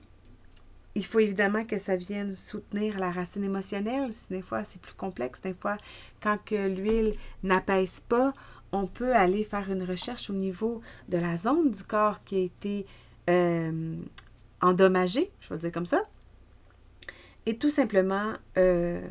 il 0.94 1.04
faut 1.04 1.18
évidemment 1.18 1.64
que 1.64 1.78
ça 1.78 1.94
vienne 1.96 2.34
soutenir 2.34 2.98
la 2.98 3.12
racine 3.12 3.44
émotionnelle. 3.44 4.10
Des 4.30 4.40
fois, 4.40 4.64
c'est 4.64 4.80
plus 4.80 4.94
complexe. 4.94 5.42
Des 5.42 5.52
fois, 5.52 5.76
quand 6.22 6.38
l'huile 6.50 7.14
n'apaise 7.42 8.00
pas, 8.08 8.32
on 8.72 8.86
peut 8.86 9.14
aller 9.14 9.44
faire 9.44 9.70
une 9.70 9.82
recherche 9.82 10.30
au 10.30 10.32
niveau 10.32 10.80
de 11.08 11.18
la 11.18 11.36
zone 11.36 11.70
du 11.70 11.84
corps 11.84 12.24
qui 12.24 12.36
a 12.36 12.40
été 12.40 12.86
euh, 13.28 13.94
endommager, 14.62 15.30
je 15.40 15.48
vais 15.50 15.54
le 15.56 15.60
dire 15.60 15.72
comme 15.72 15.86
ça, 15.86 16.02
et 17.44 17.58
tout 17.58 17.70
simplement 17.70 18.32
euh, 18.56 19.06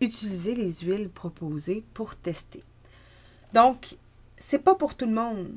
utiliser 0.00 0.54
les 0.54 0.72
huiles 0.80 1.08
proposées 1.08 1.84
pour 1.94 2.16
tester. 2.16 2.62
Donc, 3.52 3.96
c'est 4.36 4.58
pas 4.58 4.74
pour 4.74 4.94
tout 4.96 5.06
le 5.06 5.12
monde. 5.14 5.48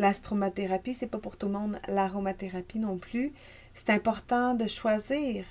L'astromathérapie, 0.00 0.94
c'est 0.94 1.06
pas 1.06 1.18
pour 1.18 1.36
tout 1.36 1.46
le 1.46 1.52
monde. 1.52 1.78
L'aromathérapie 1.86 2.78
non 2.78 2.96
plus. 2.96 3.32
C'est 3.74 3.90
important 3.90 4.54
de 4.54 4.66
choisir, 4.66 5.44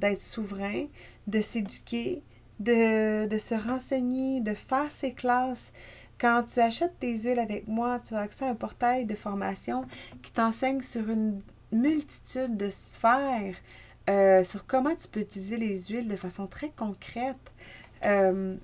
d'être 0.00 0.20
souverain, 0.20 0.86
de 1.28 1.40
s'éduquer, 1.40 2.22
de, 2.58 3.26
de, 3.28 3.38
se 3.38 3.54
renseigner, 3.54 4.40
de 4.40 4.54
faire 4.54 4.90
ses 4.90 5.12
classes, 5.12 5.72
quand 6.20 6.42
tu 6.52 6.58
achètes 6.58 6.98
tes 6.98 7.16
huiles 7.16 7.38
avec 7.38 7.68
moi, 7.68 8.00
tu 8.04 8.14
as 8.14 8.20
accès 8.20 8.44
à 8.44 8.50
un 8.50 8.54
portail 8.56 9.06
de 9.06 9.14
formation 9.14 9.84
qui 10.22 10.32
t'enseigne 10.32 10.80
sur 10.80 11.08
une 11.08 11.40
multitude 11.72 12.56
de 12.56 12.70
sphères, 12.70 13.54
euh, 14.10 14.42
sur 14.42 14.66
comment 14.66 14.96
tu 14.96 15.06
peux 15.06 15.20
utiliser 15.20 15.56
les 15.56 15.76
huiles 15.86 16.08
de 16.08 16.16
façon 16.16 16.48
très 16.48 16.70
concrète. 16.70 17.52
Euh, 18.04 18.56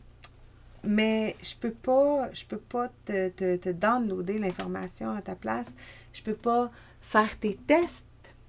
mais 0.82 1.36
je 1.42 1.54
peux 1.56 1.72
pas, 1.72 2.30
je 2.32 2.44
peux 2.44 2.58
pas 2.58 2.88
te, 3.04 3.28
te, 3.30 3.56
te 3.56 3.68
downloader 3.70 4.38
l'information 4.38 5.10
à 5.10 5.22
ta 5.22 5.34
place. 5.34 5.72
Je 6.12 6.22
peux 6.22 6.34
pas 6.34 6.70
faire 7.00 7.38
tes 7.38 7.56
tests 7.56 8.04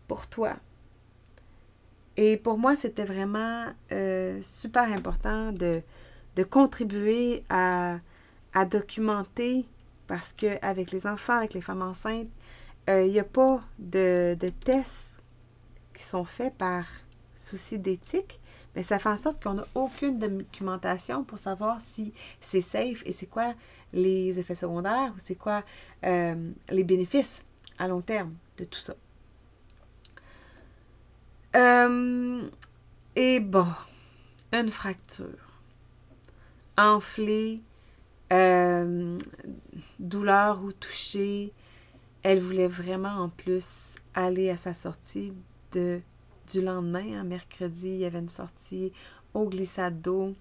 pour 0.07 0.27
toi. 0.27 0.55
Et 2.17 2.37
pour 2.37 2.57
moi, 2.57 2.75
c'était 2.75 3.05
vraiment 3.05 3.67
euh, 3.91 4.39
super 4.41 4.91
important 4.91 5.51
de, 5.51 5.81
de 6.35 6.43
contribuer 6.43 7.43
à 7.49 7.99
à 8.53 8.65
documenter 8.65 9.65
parce 10.07 10.33
qu'avec 10.33 10.91
les 10.91 11.05
enfants, 11.05 11.37
avec 11.37 11.53
les 11.53 11.61
femmes 11.61 11.81
enceintes, 11.81 12.29
euh, 12.89 13.05
il 13.05 13.11
n'y 13.11 13.19
a 13.19 13.23
pas 13.23 13.61
de, 13.77 14.35
tests 14.63 15.19
qui 15.93 16.03
sont 16.03 16.25
faits 16.25 16.55
par 16.57 16.85
souci 17.35 17.77
d'éthique, 17.77 18.38
mais 18.75 18.83
ça 18.83 18.99
fait 18.99 19.09
en 19.09 19.17
sorte 19.17 19.41
qu'on 19.41 19.55
n'a 19.55 19.67
aucune 19.75 20.19
documentation 20.19 21.23
pour 21.23 21.39
savoir 21.39 21.81
si 21.81 22.13
c'est 22.39 22.61
safe 22.61 23.01
et 23.05 23.11
c'est 23.11 23.25
quoi 23.25 23.53
les 23.93 24.39
effets 24.39 24.55
secondaires 24.55 25.11
ou 25.15 25.19
c'est 25.19 25.35
quoi 25.35 25.63
euh, 26.05 26.51
les 26.69 26.83
bénéfices 26.83 27.41
à 27.77 27.87
long 27.87 28.01
terme 28.01 28.33
de 28.57 28.65
tout 28.65 28.79
ça. 28.79 28.95
Euh, 31.55 32.47
et 33.15 33.39
bon, 33.39 33.67
une 34.53 34.69
fracture 34.69 35.25
enflée 36.77 37.61
euh, 38.31 39.17
douleur 39.99 40.63
ou 40.63 40.71
toucher. 40.71 41.51
Elle 42.21 42.41
voulait 42.41 42.67
vraiment 42.67 43.23
en 43.23 43.29
plus 43.29 43.95
aller 44.13 44.49
à 44.49 44.57
sa 44.57 44.73
sortie 44.73 45.33
de, 45.71 46.01
du 46.49 46.61
lendemain. 46.61 47.23
Mercredi, 47.23 47.89
il 47.89 47.97
y 47.97 48.05
avait 48.05 48.19
une 48.19 48.29
sortie 48.29 48.91
au 49.33 49.47
glissade 49.47 50.01
d'eau. 50.01 50.35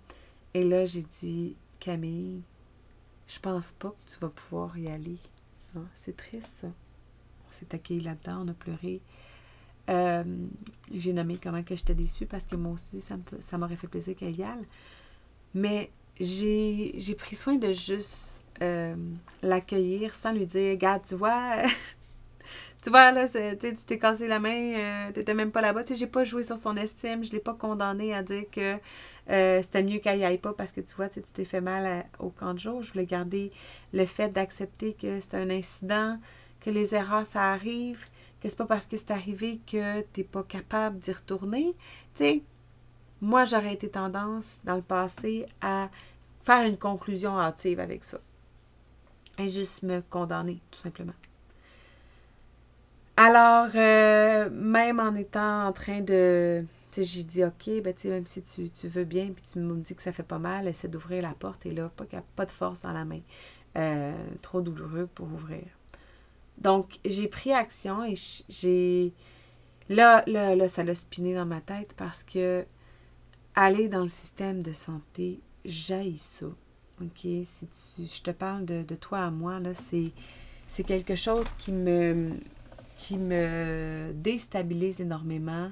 Et 0.55 0.65
là, 0.65 0.85
j'ai 0.85 1.05
dit, 1.21 1.57
Camille, 1.79 2.43
je 3.27 3.38
pense 3.38 3.73
pas 3.73 3.91
que 3.91 4.11
tu 4.12 4.19
vas 4.21 4.29
pouvoir 4.29 4.77
y 4.79 4.88
aller. 4.88 5.19
Hein, 5.77 5.85
c'est 5.97 6.17
triste, 6.17 6.59
ça. 6.61 6.67
On 6.67 7.53
s'est 7.53 7.75
accueilli 7.75 8.00
là-dedans, 8.00 8.45
on 8.45 8.49
a 8.49 8.55
pleuré. 8.55 9.00
Euh, 9.88 10.25
j'ai 10.93 11.12
nommé 11.12 11.38
comment 11.43 11.62
que 11.62 11.75
j'étais 11.75 11.95
déçue 11.95 12.27
parce 12.27 12.45
que 12.45 12.57
moi 12.57 12.73
aussi, 12.73 13.00
ça 13.00 13.59
m'aurait 13.59 13.77
fait 13.77 13.87
plaisir 13.87 14.17
qu'elle 14.17 14.38
y 14.38 14.43
aille. 14.43 14.67
Mais 15.55 15.91
j'ai 16.21 17.15
pris 17.17 17.37
soin 17.37 17.57
de 17.57 17.73
juste 17.73 18.38
euh, 18.61 18.97
l'accueillir 19.43 20.15
sans 20.15 20.33
lui 20.33 20.47
dire 20.47 20.73
Regarde, 20.73 21.03
tu 21.07 21.15
vois, 21.15 21.62
tu 22.82 22.90
vois, 22.90 23.11
là, 23.12 23.28
tu 23.28 23.75
t'es 23.87 23.99
cassé 23.99 24.28
la 24.28 24.38
main, 24.38 24.50
euh, 24.50 25.12
tu 25.12 25.18
n'étais 25.18 25.35
même 25.35 25.50
pas 25.50 25.61
là-bas. 25.61 25.82
Tu 25.82 25.94
sais, 25.94 26.00
j'ai 26.00 26.06
pas 26.06 26.25
joué 26.25 26.42
sur 26.42 26.56
son 26.56 26.76
estime, 26.76 27.25
je 27.25 27.32
l'ai 27.32 27.40
pas 27.40 27.54
condamné 27.54 28.14
à 28.14 28.23
dire 28.23 28.44
que 28.50 28.76
c'était 29.62 29.82
mieux 29.82 29.99
qu'elle 29.99 30.20
y 30.20 30.25
aille 30.25 30.38
pas 30.38 30.52
parce 30.54 30.73
que 30.73 30.80
tu 30.80 30.94
vois, 30.94 31.08
tu 31.08 31.20
t'es 31.20 31.44
fait 31.44 31.61
mal 31.61 32.06
au 32.18 32.30
camp 32.30 32.54
de 32.54 32.58
jour. 32.58 32.82
Je 32.82 32.92
voulais 32.92 33.04
garder 33.04 33.50
le 33.92 34.06
fait 34.06 34.30
d'accepter 34.30 34.94
que 34.94 35.20
c'est 35.20 35.35
un 35.35 35.50
incident, 35.50 36.18
que 36.61 36.70
les 36.70 36.94
erreurs, 36.94 37.26
ça 37.26 37.52
arrive, 37.52 38.06
que 38.40 38.49
c'est 38.49 38.56
pas 38.56 38.66
parce 38.66 38.87
que 38.87 38.97
c'est 38.97 39.11
arrivé 39.11 39.61
que 39.66 40.00
tu 40.12 40.20
n'es 40.20 40.25
pas 40.25 40.44
capable 40.44 40.99
d'y 40.99 41.12
retourner. 41.12 41.75
Tu 42.14 42.25
sais, 42.25 42.42
moi, 43.20 43.44
j'aurais 43.44 43.75
été 43.75 43.88
tendance 43.88 44.58
dans 44.64 44.76
le 44.76 44.82
passé 44.82 45.47
à 45.61 45.90
faire 46.44 46.64
une 46.66 46.78
conclusion 46.78 47.38
hâtive 47.38 47.80
avec 47.80 48.04
ça. 48.04 48.18
Et 49.38 49.49
juste 49.49 49.82
me 49.82 50.00
condamner, 50.00 50.61
tout 50.70 50.80
simplement. 50.80 51.12
Alors, 53.20 53.70
euh, 53.75 54.48
même 54.48 55.00
en 55.00 55.16
étant 55.16 55.66
en 55.66 55.72
train 55.72 56.02
de. 56.02 56.64
Tu 56.92 57.02
sais, 57.02 57.02
j'ai 57.02 57.25
dit, 57.25 57.44
OK, 57.44 57.82
ben, 57.82 57.92
tu 57.92 58.02
sais, 58.02 58.10
même 58.10 58.25
si 58.25 58.40
tu, 58.42 58.87
veux 58.87 59.02
bien, 59.02 59.32
puis 59.32 59.42
tu 59.42 59.58
me 59.58 59.75
dis 59.80 59.96
que 59.96 60.02
ça 60.02 60.12
fait 60.12 60.22
pas 60.22 60.38
mal, 60.38 60.68
essaie 60.68 60.87
d'ouvrir 60.87 61.25
la 61.25 61.34
porte, 61.34 61.66
et 61.66 61.72
là, 61.72 61.90
pas, 61.96 62.04
pas 62.37 62.46
de 62.46 62.52
force 62.52 62.80
dans 62.80 62.92
la 62.92 63.04
main. 63.04 63.18
Euh, 63.76 64.12
trop 64.40 64.60
douloureux 64.60 65.08
pour 65.12 65.26
ouvrir. 65.26 65.64
Donc, 66.58 67.00
j'ai 67.04 67.26
pris 67.26 67.52
action 67.52 68.04
et 68.04 68.14
j'ai. 68.48 69.12
Là, 69.88 70.22
là, 70.28 70.54
là, 70.54 70.68
ça 70.68 70.84
l'a 70.84 70.94
spiné 70.94 71.34
dans 71.34 71.46
ma 71.46 71.60
tête 71.60 71.94
parce 71.96 72.22
que 72.22 72.64
aller 73.56 73.88
dans 73.88 74.04
le 74.04 74.08
système 74.08 74.62
de 74.62 74.72
santé, 74.72 75.40
j'aille 75.64 76.18
ça. 76.18 76.46
OK? 77.00 77.18
Si 77.18 77.66
tu, 77.66 78.04
je 78.04 78.22
te 78.22 78.30
parle 78.30 78.64
de, 78.64 78.94
toi 78.94 79.25
à 79.25 79.30
moi, 79.32 79.58
là, 79.58 79.72
c'est 79.75 80.84
quelque 80.84 81.16
chose 81.16 81.48
qui 81.58 81.72
me, 81.72 82.30
qui 82.99 83.17
me 83.17 84.12
déstabilise 84.12 85.00
énormément. 85.00 85.71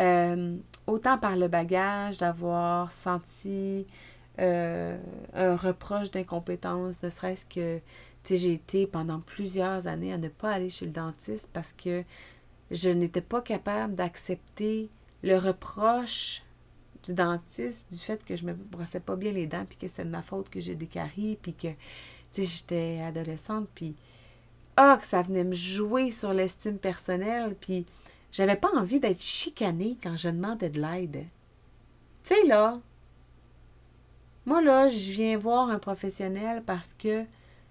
Euh, 0.00 0.56
autant 0.86 1.18
par 1.18 1.36
le 1.36 1.48
bagage 1.48 2.18
d'avoir 2.18 2.92
senti 2.92 3.86
euh, 4.38 4.96
un 5.34 5.56
reproche 5.56 6.10
d'incompétence, 6.10 7.02
ne 7.02 7.10
serait-ce 7.10 7.46
que 7.46 7.80
j'ai 8.30 8.52
été 8.52 8.86
pendant 8.86 9.20
plusieurs 9.20 9.88
années 9.88 10.12
à 10.12 10.18
ne 10.18 10.28
pas 10.28 10.52
aller 10.52 10.70
chez 10.70 10.86
le 10.86 10.92
dentiste 10.92 11.50
parce 11.52 11.72
que 11.72 12.04
je 12.70 12.90
n'étais 12.90 13.22
pas 13.22 13.40
capable 13.40 13.94
d'accepter 13.94 14.88
le 15.22 15.36
reproche 15.36 16.42
du 17.02 17.14
dentiste 17.14 17.90
du 17.90 17.98
fait 17.98 18.24
que 18.24 18.36
je 18.36 18.44
me 18.44 18.52
brossais 18.52 19.00
pas 19.00 19.16
bien 19.16 19.32
les 19.32 19.46
dents 19.46 19.64
puis 19.66 19.76
que 19.76 19.88
c'est 19.88 20.04
de 20.04 20.10
ma 20.10 20.22
faute 20.22 20.50
que 20.50 20.60
j'ai 20.60 20.74
des 20.74 20.86
caries 20.86 21.38
puis 21.40 21.54
que 21.54 21.68
j'étais 22.34 23.00
adolescente 23.00 23.68
puis 23.74 23.96
ah 24.76 24.98
que 25.00 25.06
ça 25.06 25.22
venait 25.22 25.44
me 25.44 25.54
jouer 25.54 26.10
sur 26.10 26.32
l'estime 26.32 26.78
personnelle 26.78 27.56
puis 27.60 27.86
j'avais 28.32 28.56
pas 28.56 28.70
envie 28.76 29.00
d'être 29.00 29.22
chicanée 29.22 29.98
quand 30.02 30.16
je 30.16 30.28
demandais 30.28 30.70
de 30.70 30.80
l'aide. 30.80 31.24
Tu 32.22 32.34
sais 32.34 32.44
là, 32.46 32.80
moi 34.46 34.62
là, 34.62 34.88
je 34.88 35.12
viens 35.12 35.36
voir 35.36 35.68
un 35.68 35.78
professionnel 35.78 36.62
parce 36.64 36.94
que 36.94 37.24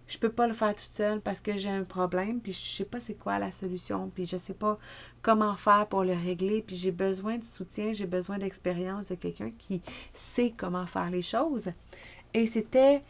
je 0.08 0.18
peux 0.18 0.32
pas 0.32 0.48
le 0.48 0.54
faire 0.54 0.74
toute 0.76 0.92
seule 0.92 1.22
parce 1.22 1.40
que 1.40 1.56
j'ai 1.56 1.70
un 1.70 1.84
problème, 1.84 2.42
puis 2.42 2.52
je 2.52 2.58
sais 2.78 2.86
pas 2.86 3.00
c'est 3.00 3.14
quoi 3.14 3.38
la 3.38 3.52
solution, 3.52 4.12
puis 4.14 4.26
je 4.26 4.38
sais 4.38 4.54
pas 4.56 4.80
comment 5.22 5.56
faire 5.56 5.88
pour 5.88 6.04
le 6.04 6.14
régler, 6.14 6.64
puis 6.66 6.76
j'ai 6.76 6.92
besoin 6.92 7.38
de 7.38 7.44
soutien, 7.44 7.94
j'ai 7.94 8.08
besoin 8.08 8.40
d'expérience 8.40 9.08
de 9.08 9.16
quelqu'un 9.16 9.52
qui 9.52 9.82
sait 10.14 10.54
comment 10.56 10.88
faire 10.88 11.12
les 11.12 11.22
choses. 11.22 11.70
Et 12.34 12.48
c'était 12.48 13.04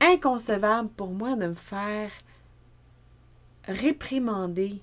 inconcevable 0.00 0.88
pour 0.90 1.10
moi 1.10 1.36
de 1.36 1.48
me 1.48 1.54
faire 1.54 2.10
réprimander 3.66 4.80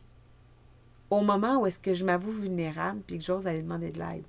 au 1.10 1.22
moment 1.22 1.62
où 1.62 1.66
est-ce 1.66 1.80
que 1.80 1.94
je 1.94 2.06
m'avoue 2.06 2.32
vulnérable 2.32 3.02
puis 3.06 3.18
que 3.18 3.24
j'ose 3.24 3.48
aller 3.48 3.62
demander 3.62 3.92
de 3.92 4.00
l'aide. 4.00 4.24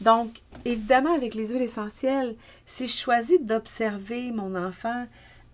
Donc, 0.00 0.40
évidemment, 0.64 1.14
avec 1.14 1.34
les 1.34 1.48
huiles 1.48 1.62
essentielles, 1.62 2.36
si 2.66 2.86
je 2.88 2.96
choisis 2.96 3.40
d'observer 3.40 4.32
mon 4.32 4.54
enfant 4.54 5.06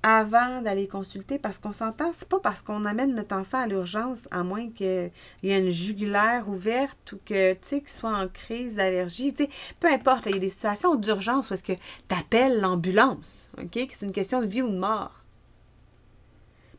avant 0.05 0.62
d'aller 0.62 0.87
consulter 0.87 1.37
parce 1.37 1.59
qu'on 1.59 1.72
s'entend, 1.72 2.12
c'est 2.12 2.29
pas 2.29 2.38
parce 2.38 2.62
qu'on 2.62 2.85
amène 2.85 3.16
notre 3.16 3.35
enfant 3.35 3.59
à 3.59 3.66
l'urgence, 3.66 4.29
à 4.31 4.44
moins 4.44 4.70
qu'il 4.70 5.11
y 5.42 5.50
ait 5.50 5.59
une 5.59 5.70
jugulaire 5.70 6.48
ouverte 6.48 7.12
ou 7.12 7.18
que, 7.24 7.55
tu 7.55 7.81
qu'il 7.81 7.88
soit 7.88 8.16
en 8.16 8.29
crise 8.29 8.77
d'allergie. 8.77 9.35
Tu 9.35 9.44
sais, 9.44 9.50
peu 9.81 9.88
importe, 9.88 10.27
il 10.27 10.35
y 10.35 10.37
a 10.37 10.40
des 10.40 10.48
situations 10.48 10.94
d'urgence 10.94 11.50
où 11.50 11.55
est-ce 11.55 11.64
que 11.64 11.72
tu 11.72 12.16
appelles 12.16 12.61
l'ambulance, 12.61 13.50
OK? 13.59 13.72
Que 13.72 13.92
c'est 13.92 14.07
une 14.07 14.12
question 14.12 14.40
de 14.40 14.46
vie 14.46 14.62
ou 14.62 14.68
de 14.68 14.79
mort. 14.79 15.24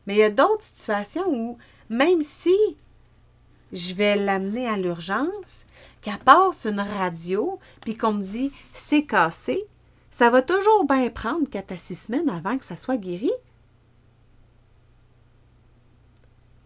Mais 0.08 0.14
il 0.14 0.18
y 0.20 0.22
a 0.22 0.30
d'autres 0.30 0.62
situations 0.62 1.28
où, 1.28 1.58
même 1.90 2.22
si 2.22 2.56
je 3.74 3.92
vais 3.92 4.16
l'amener 4.16 4.66
à 4.66 4.78
l'urgence, 4.78 5.66
qu'elle 6.00 6.18
passe 6.18 6.64
une 6.64 6.80
radio, 6.80 7.58
puis 7.82 7.94
qu'on 7.94 8.14
me 8.14 8.24
dit 8.24 8.50
c'est 8.72 9.04
cassé, 9.04 9.66
ça 10.10 10.30
va 10.30 10.40
toujours 10.40 10.86
bien 10.86 11.10
prendre 11.10 11.46
quatre 11.50 11.72
à 11.72 11.76
six 11.76 11.94
semaines 11.94 12.30
avant 12.30 12.56
que 12.56 12.64
ça 12.64 12.74
soit 12.74 12.96
guéri. 12.96 13.30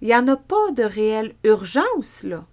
Il 0.02 0.06
n'y 0.06 0.14
en 0.14 0.28
a 0.28 0.36
pas 0.36 0.70
de 0.70 0.84
réelle 0.84 1.34
urgence, 1.42 2.22
là. 2.22 2.46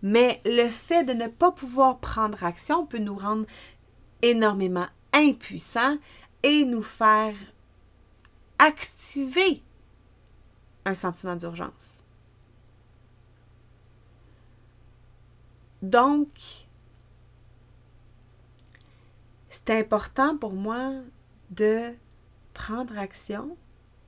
Mais 0.00 0.40
le 0.46 0.68
fait 0.70 1.04
de 1.04 1.12
ne 1.12 1.26
pas 1.26 1.52
pouvoir 1.52 1.98
prendre 1.98 2.42
action 2.42 2.86
peut 2.86 2.98
nous 2.98 3.16
rendre 3.16 3.44
énormément 4.22 4.86
impuissants 5.12 5.98
et 6.42 6.64
nous 6.64 6.82
faire 6.82 7.34
activer 8.62 9.60
un 10.84 10.94
sentiment 10.94 11.34
d'urgence. 11.34 12.04
Donc, 15.82 16.28
c'est 19.50 19.70
important 19.70 20.36
pour 20.36 20.52
moi 20.52 20.92
de 21.50 21.92
prendre 22.54 22.96
action 22.96 23.56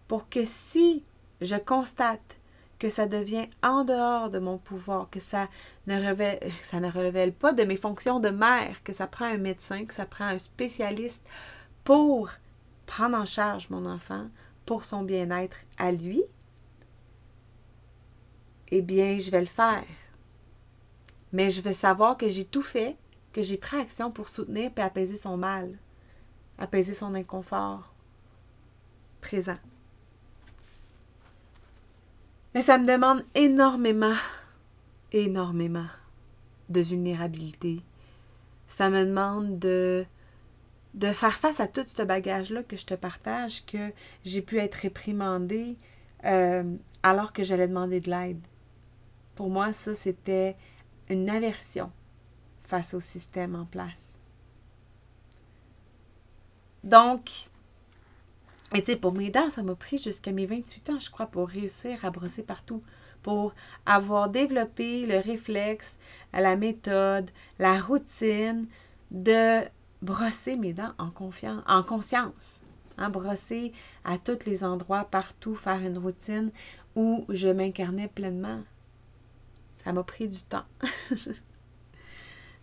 pour 0.06 0.28
que 0.28 0.44
si 0.44 1.02
je 1.40 1.56
constate 1.56 2.36
que 2.78 2.88
ça 2.88 3.06
devient 3.06 3.48
en 3.62 3.84
dehors 3.84 4.30
de 4.30 4.38
mon 4.38 4.58
pouvoir, 4.58 5.10
que 5.10 5.18
ça 5.18 5.48
ne, 5.88 5.96
relève 5.96 7.32
pas 7.32 7.52
de 7.52 7.64
mes 7.64 7.76
fonctions 7.76 8.20
de 8.20 8.28
mère, 8.28 8.84
que 8.84 8.92
ça 8.92 9.08
prend 9.08 9.24
un 9.24 9.38
médecin, 9.38 9.84
que 9.84 9.94
ça 9.94 10.06
prend 10.06 10.26
un 10.26 10.38
spécialiste 10.38 11.24
pour 11.82 12.30
prendre 12.86 13.16
en 13.16 13.24
charge 13.24 13.68
mon 13.70 13.86
enfant, 13.86 14.28
pour 14.66 14.84
son 14.84 15.02
bien-être 15.02 15.56
à 15.78 15.92
lui, 15.92 16.22
eh 18.70 18.82
bien, 18.82 19.18
je 19.18 19.30
vais 19.30 19.40
le 19.40 19.46
faire. 19.46 19.84
Mais 21.32 21.50
je 21.50 21.60
vais 21.60 21.72
savoir 21.72 22.16
que 22.16 22.28
j'ai 22.28 22.44
tout 22.44 22.62
fait 22.62 22.96
que 23.32 23.42
j'ai 23.42 23.56
pris 23.56 23.76
action 23.76 24.10
pour 24.10 24.28
soutenir 24.28 24.70
et 24.76 24.80
apaiser 24.80 25.16
son 25.16 25.36
mal, 25.36 25.76
apaiser 26.58 26.94
son 26.94 27.14
inconfort 27.14 27.92
présent. 29.20 29.58
Mais 32.54 32.62
ça 32.62 32.78
me 32.78 32.86
demande 32.86 33.24
énormément, 33.34 34.14
énormément 35.12 35.86
de 36.68 36.80
vulnérabilité. 36.80 37.80
Ça 38.68 38.88
me 38.90 39.04
demande 39.04 39.58
de, 39.58 40.06
de 40.94 41.08
faire 41.08 41.34
face 41.34 41.60
à 41.60 41.66
tout 41.66 41.84
ce 41.84 42.02
bagage-là 42.02 42.62
que 42.62 42.76
je 42.76 42.86
te 42.86 42.94
partage, 42.94 43.66
que 43.66 43.92
j'ai 44.24 44.42
pu 44.42 44.58
être 44.58 44.76
réprimandée 44.76 45.76
euh, 46.24 46.76
alors 47.02 47.32
que 47.32 47.42
j'allais 47.42 47.68
demander 47.68 48.00
de 48.00 48.10
l'aide. 48.10 48.40
Pour 49.34 49.50
moi, 49.50 49.72
ça, 49.72 49.94
c'était 49.94 50.56
une 51.08 51.28
aversion 51.28 51.90
face 52.62 52.94
au 52.94 53.00
système 53.00 53.56
en 53.56 53.66
place. 53.66 54.18
Donc, 56.84 57.48
et 58.74 58.82
tu 58.82 58.92
sais, 58.92 58.96
pour 58.96 59.12
mes 59.12 59.30
dents, 59.30 59.50
ça 59.50 59.62
m'a 59.62 59.74
pris 59.74 59.98
jusqu'à 59.98 60.32
mes 60.32 60.46
28 60.46 60.90
ans, 60.90 60.98
je 61.00 61.10
crois, 61.10 61.26
pour 61.26 61.48
réussir 61.48 62.04
à 62.04 62.10
brosser 62.10 62.42
partout, 62.42 62.82
pour 63.22 63.54
avoir 63.84 64.28
développé 64.28 65.06
le 65.06 65.18
réflexe, 65.18 65.96
la 66.32 66.56
méthode, 66.56 67.30
la 67.58 67.80
routine 67.80 68.66
de 69.10 69.62
brosser 70.04 70.56
mes 70.56 70.72
dents 70.72 70.92
en, 70.98 71.10
confiance, 71.10 71.62
en 71.66 71.82
conscience. 71.82 72.60
Hein, 72.96 73.10
brosser 73.10 73.72
à 74.04 74.18
tous 74.18 74.46
les 74.46 74.62
endroits, 74.62 75.04
partout, 75.04 75.56
faire 75.56 75.80
une 75.80 75.98
routine 75.98 76.52
où 76.94 77.24
je 77.28 77.48
m'incarnais 77.48 78.06
pleinement. 78.06 78.60
Ça 79.82 79.92
m'a 79.92 80.04
pris 80.04 80.28
du 80.28 80.40
temps. 80.42 80.64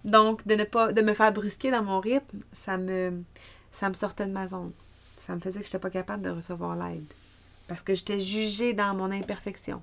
Donc, 0.05 0.47
de 0.47 1.01
me 1.01 1.13
faire 1.13 1.33
brusquer 1.33 1.69
dans 1.69 1.83
mon 1.83 1.99
rythme, 1.99 2.39
ça 2.53 2.77
me, 2.77 3.23
ça 3.71 3.89
me 3.89 3.93
sortait 3.93 4.25
de 4.25 4.31
ma 4.31 4.47
zone. 4.47 4.71
ça 5.17 5.35
me 5.35 5.41
faisait 5.41 5.59
que 5.59 5.65
je 5.65 5.69
n'étais 5.69 5.79
pas 5.79 5.89
capable 5.89 6.23
de 6.23 6.29
recevoir 6.29 6.75
l'aide. 6.75 7.03
Parce 7.67 7.81
que 7.81 7.93
j'étais 7.93 8.19
jugée 8.19 8.73
dans 8.73 8.95
mon 8.95 9.11
imperfection. 9.11 9.81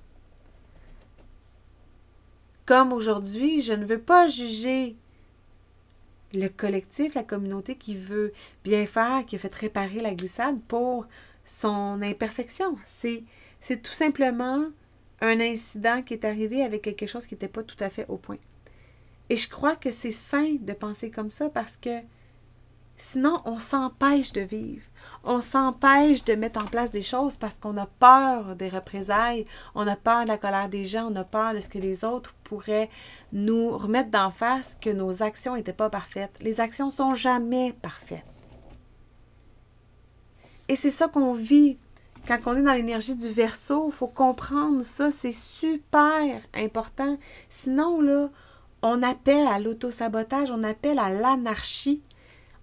Comme 2.66 2.92
aujourd'hui, 2.92 3.62
je 3.62 3.74
ne 3.74 3.84
veux 3.84 4.00
pas 4.00 4.28
juger 4.28 4.96
le 6.34 6.48
collectif, 6.48 7.14
la 7.14 7.22
communauté 7.22 7.76
qui 7.76 7.96
veut 7.96 8.32
bien 8.64 8.86
faire, 8.86 9.24
qui 9.26 9.36
a 9.36 9.38
fait 9.38 9.54
réparer 9.54 10.00
la 10.00 10.14
glissade 10.14 10.60
pour 10.68 11.06
son 11.44 12.02
imperfection. 12.02 12.76
C'est, 12.84 13.24
c'est 13.60 13.82
tout 13.82 13.92
simplement 13.92 14.66
un 15.20 15.40
incident 15.40 16.02
qui 16.02 16.14
est 16.14 16.24
arrivé 16.24 16.62
avec 16.62 16.82
quelque 16.82 17.06
chose 17.06 17.26
qui 17.26 17.34
n'était 17.34 17.48
pas 17.48 17.62
tout 17.62 17.82
à 17.82 17.90
fait 17.90 18.06
au 18.08 18.16
point. 18.16 18.38
Et 19.30 19.36
je 19.36 19.48
crois 19.48 19.76
que 19.76 19.90
c'est 19.90 20.12
sain 20.12 20.56
de 20.60 20.72
penser 20.72 21.10
comme 21.10 21.30
ça 21.30 21.50
parce 21.50 21.76
que 21.76 22.00
sinon, 22.98 23.40
on 23.44 23.58
s'empêche 23.58 24.32
de 24.32 24.42
vivre. 24.42 24.84
On 25.24 25.40
s'empêche 25.40 26.24
de 26.24 26.34
mettre 26.34 26.62
en 26.62 26.66
place 26.66 26.90
des 26.90 27.02
choses 27.02 27.36
parce 27.36 27.58
qu'on 27.58 27.76
a 27.76 27.86
peur 27.86 28.56
des 28.56 28.68
représailles, 28.68 29.46
on 29.74 29.86
a 29.86 29.96
peur 29.96 30.24
de 30.24 30.28
la 30.28 30.38
colère 30.38 30.68
des 30.68 30.84
gens, 30.84 31.10
on 31.10 31.16
a 31.16 31.24
peur 31.24 31.54
de 31.54 31.60
ce 31.60 31.68
que 31.68 31.78
les 31.78 32.04
autres 32.04 32.34
pourraient 32.44 32.90
nous 33.32 33.76
remettre 33.76 34.10
d'en 34.10 34.30
face 34.30 34.76
que 34.80 34.90
nos 34.90 35.22
actions 35.22 35.56
n'étaient 35.56 35.72
pas 35.72 35.90
parfaites. 35.90 36.36
Les 36.40 36.60
actions 36.60 36.90
sont 36.90 37.14
jamais 37.14 37.72
parfaites. 37.72 38.26
Et 40.68 40.76
c'est 40.76 40.90
ça 40.90 41.08
qu'on 41.08 41.32
vit 41.32 41.78
quand 42.26 42.38
on 42.46 42.56
est 42.56 42.62
dans 42.62 42.74
l'énergie 42.74 43.16
du 43.16 43.28
verso. 43.28 43.88
Il 43.88 43.94
faut 43.94 44.06
comprendre 44.06 44.82
ça, 44.84 45.10
c'est 45.10 45.32
super 45.32 46.42
important. 46.54 47.16
Sinon, 47.48 48.00
là, 48.02 48.28
on 48.82 49.02
appelle 49.02 49.46
à 49.46 49.58
l'autosabotage, 49.58 50.50
on 50.50 50.62
appelle 50.62 50.98
à 50.98 51.08
l'anarchie. 51.08 52.02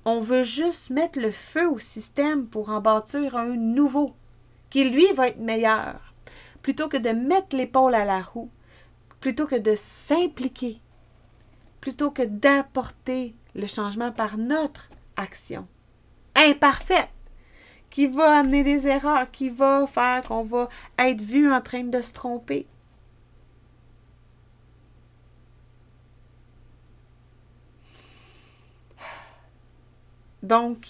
On 0.07 0.19
veut 0.19 0.43
juste 0.43 0.91
mettre 0.91 1.19
le 1.19 1.31
feu 1.31 1.67
au 1.67 1.79
système 1.79 2.45
pour 2.45 2.69
en 2.69 2.79
bâtir 2.79 3.35
un 3.35 3.55
nouveau, 3.55 4.15
qui 4.69 4.87
lui 4.87 5.11
va 5.13 5.29
être 5.29 5.39
meilleur, 5.39 6.13
plutôt 6.61 6.87
que 6.87 6.97
de 6.97 7.09
mettre 7.09 7.55
l'épaule 7.55 7.95
à 7.95 8.05
la 8.05 8.21
roue, 8.21 8.51
plutôt 9.19 9.47
que 9.47 9.55
de 9.55 9.73
s'impliquer, 9.73 10.79
plutôt 11.81 12.11
que 12.11 12.21
d'apporter 12.21 13.33
le 13.55 13.65
changement 13.65 14.11
par 14.11 14.37
notre 14.37 14.89
action. 15.15 15.67
Imparfaite, 16.35 17.09
qui 17.89 18.05
va 18.05 18.39
amener 18.39 18.63
des 18.63 18.85
erreurs, 18.85 19.31
qui 19.31 19.49
va 19.49 19.87
faire 19.87 20.21
qu'on 20.27 20.43
va 20.43 20.69
être 20.99 21.21
vu 21.21 21.51
en 21.51 21.61
train 21.61 21.83
de 21.83 22.01
se 22.03 22.13
tromper. 22.13 22.67
Donc, 30.45 30.87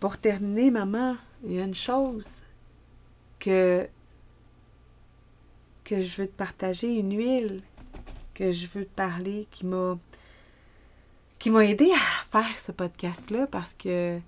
pour 0.00 0.16
terminer, 0.16 0.70
maman, 0.70 1.16
il 1.44 1.52
y 1.52 1.60
a 1.60 1.64
une 1.64 1.74
chose 1.74 2.42
que, 3.38 3.86
que 5.84 6.00
je 6.00 6.22
veux 6.22 6.26
te 6.26 6.32
partager, 6.32 6.94
une 6.94 7.14
huile 7.14 7.60
que 8.32 8.52
je 8.52 8.66
veux 8.68 8.86
te 8.86 8.94
parler 8.96 9.46
qui 9.50 9.66
m'a 9.66 9.98
qui 11.38 11.50
m'a 11.50 11.66
aidé 11.66 11.92
à 11.92 12.24
faire 12.30 12.58
ce 12.58 12.72
podcast-là 12.72 13.46
parce 13.48 13.74
que 13.74 14.18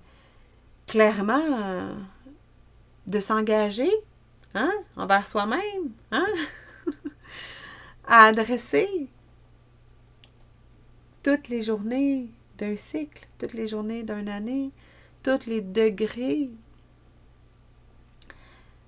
clairement, 0.85 1.95
de 3.07 3.19
s'engager 3.19 3.89
hein, 4.53 4.71
envers 4.95 5.25
soi-même, 5.25 5.89
hein, 6.11 6.27
à 8.07 8.25
adresser 8.25 9.07
toutes 11.23 11.47
les 11.47 11.63
journées 11.63 12.29
d'un 12.57 12.75
cycle, 12.75 13.27
toutes 13.37 13.53
les 13.53 13.67
journées 13.67 14.03
d'une 14.03 14.29
année, 14.29 14.71
tous 15.23 15.45
les 15.45 15.61
degrés, 15.61 16.49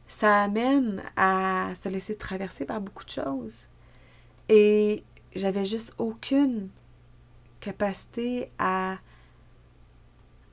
ça 0.08 0.44
amène 0.44 1.04
à 1.16 1.74
se 1.76 1.88
laisser 1.88 2.16
traverser 2.16 2.66
par 2.66 2.82
beaucoup 2.82 3.06
de 3.06 3.10
choses. 3.10 3.54
Et 4.50 5.04
j'avais 5.36 5.66
juste 5.66 5.94
aucune 5.98 6.70
capacité 7.60 8.50
à, 8.58 8.98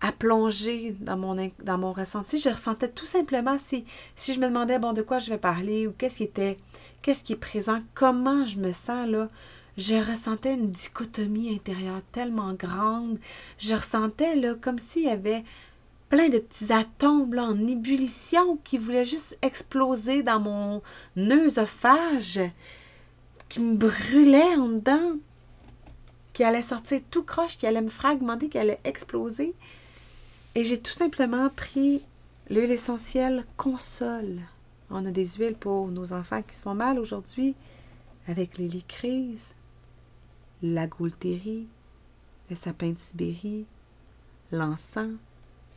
à 0.00 0.12
plonger 0.12 0.94
dans 1.00 1.16
mon, 1.16 1.50
dans 1.62 1.78
mon 1.78 1.92
ressenti. 1.92 2.38
Je 2.38 2.50
ressentais 2.50 2.90
tout 2.90 3.06
simplement 3.06 3.58
si, 3.58 3.84
si 4.14 4.34
je 4.34 4.40
me 4.40 4.46
demandais, 4.46 4.78
bon, 4.78 4.92
de 4.92 5.02
quoi 5.02 5.18
je 5.18 5.30
vais 5.30 5.38
parler 5.38 5.86
ou 5.86 5.92
qu'est-ce 5.92 6.18
qui 6.18 6.24
était, 6.24 6.58
qu'est-ce 7.02 7.24
qui 7.24 7.32
est 7.32 7.36
présent, 7.36 7.80
comment 7.94 8.44
je 8.44 8.58
me 8.58 8.72
sens 8.72 9.08
là 9.08 9.28
je 9.76 9.96
ressentais 9.96 10.54
une 10.54 10.70
dichotomie 10.70 11.54
intérieure 11.54 12.00
tellement 12.10 12.54
grande. 12.54 13.18
Je 13.58 13.74
ressentais 13.74 14.40
comme 14.60 14.78
s'il 14.78 15.04
y 15.04 15.08
avait 15.08 15.44
plein 16.08 16.28
de 16.28 16.38
petits 16.38 16.72
atomes 16.72 17.38
en 17.38 17.66
ébullition 17.66 18.56
qui 18.64 18.78
voulaient 18.78 19.04
juste 19.04 19.36
exploser 19.42 20.22
dans 20.22 20.40
mon 20.40 20.82
œsophage, 21.18 22.40
qui 23.48 23.60
me 23.60 23.76
brûlait 23.76 24.54
en 24.56 24.68
dedans, 24.68 25.12
qui 26.32 26.42
allait 26.42 26.62
sortir 26.62 27.00
tout 27.10 27.22
croche, 27.22 27.58
qui 27.58 27.66
allait 27.66 27.82
me 27.82 27.90
fragmenter, 27.90 28.48
qui 28.48 28.58
allait 28.58 28.80
exploser. 28.84 29.52
Et 30.54 30.64
j'ai 30.64 30.80
tout 30.80 30.92
simplement 30.92 31.50
pris 31.50 32.00
l'huile 32.48 32.72
essentielle 32.72 33.44
console. 33.58 34.40
On 34.88 35.04
a 35.04 35.10
des 35.10 35.26
huiles 35.26 35.56
pour 35.56 35.88
nos 35.88 36.14
enfants 36.14 36.42
qui 36.42 36.56
se 36.56 36.62
font 36.62 36.74
mal 36.74 36.98
aujourd'hui 36.98 37.54
avec 38.26 38.56
les 38.56 38.82
crises 38.88 39.55
la 40.62 40.86
goultérie, 40.86 41.66
le 42.50 42.56
sapin 42.56 42.92
de 42.92 42.98
Sibérie, 42.98 43.66
l'encens, 44.52 45.16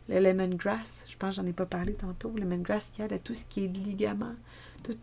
le 0.07 0.19
lemongrass. 0.19 1.03
Je 1.07 1.17
pense 1.17 1.35
que 1.35 1.41
j'en 1.41 1.47
ai 1.47 1.53
pas 1.53 1.65
parlé 1.65 1.93
tantôt. 1.93 2.31
Le 2.35 2.41
lemongrass 2.41 2.85
qui 2.93 3.01
aide 3.01 3.13
à 3.13 3.19
tout 3.19 3.33
ce 3.33 3.45
qui 3.45 3.65
est 3.65 3.67
ligament, 3.67 4.35
tout, 4.83 4.97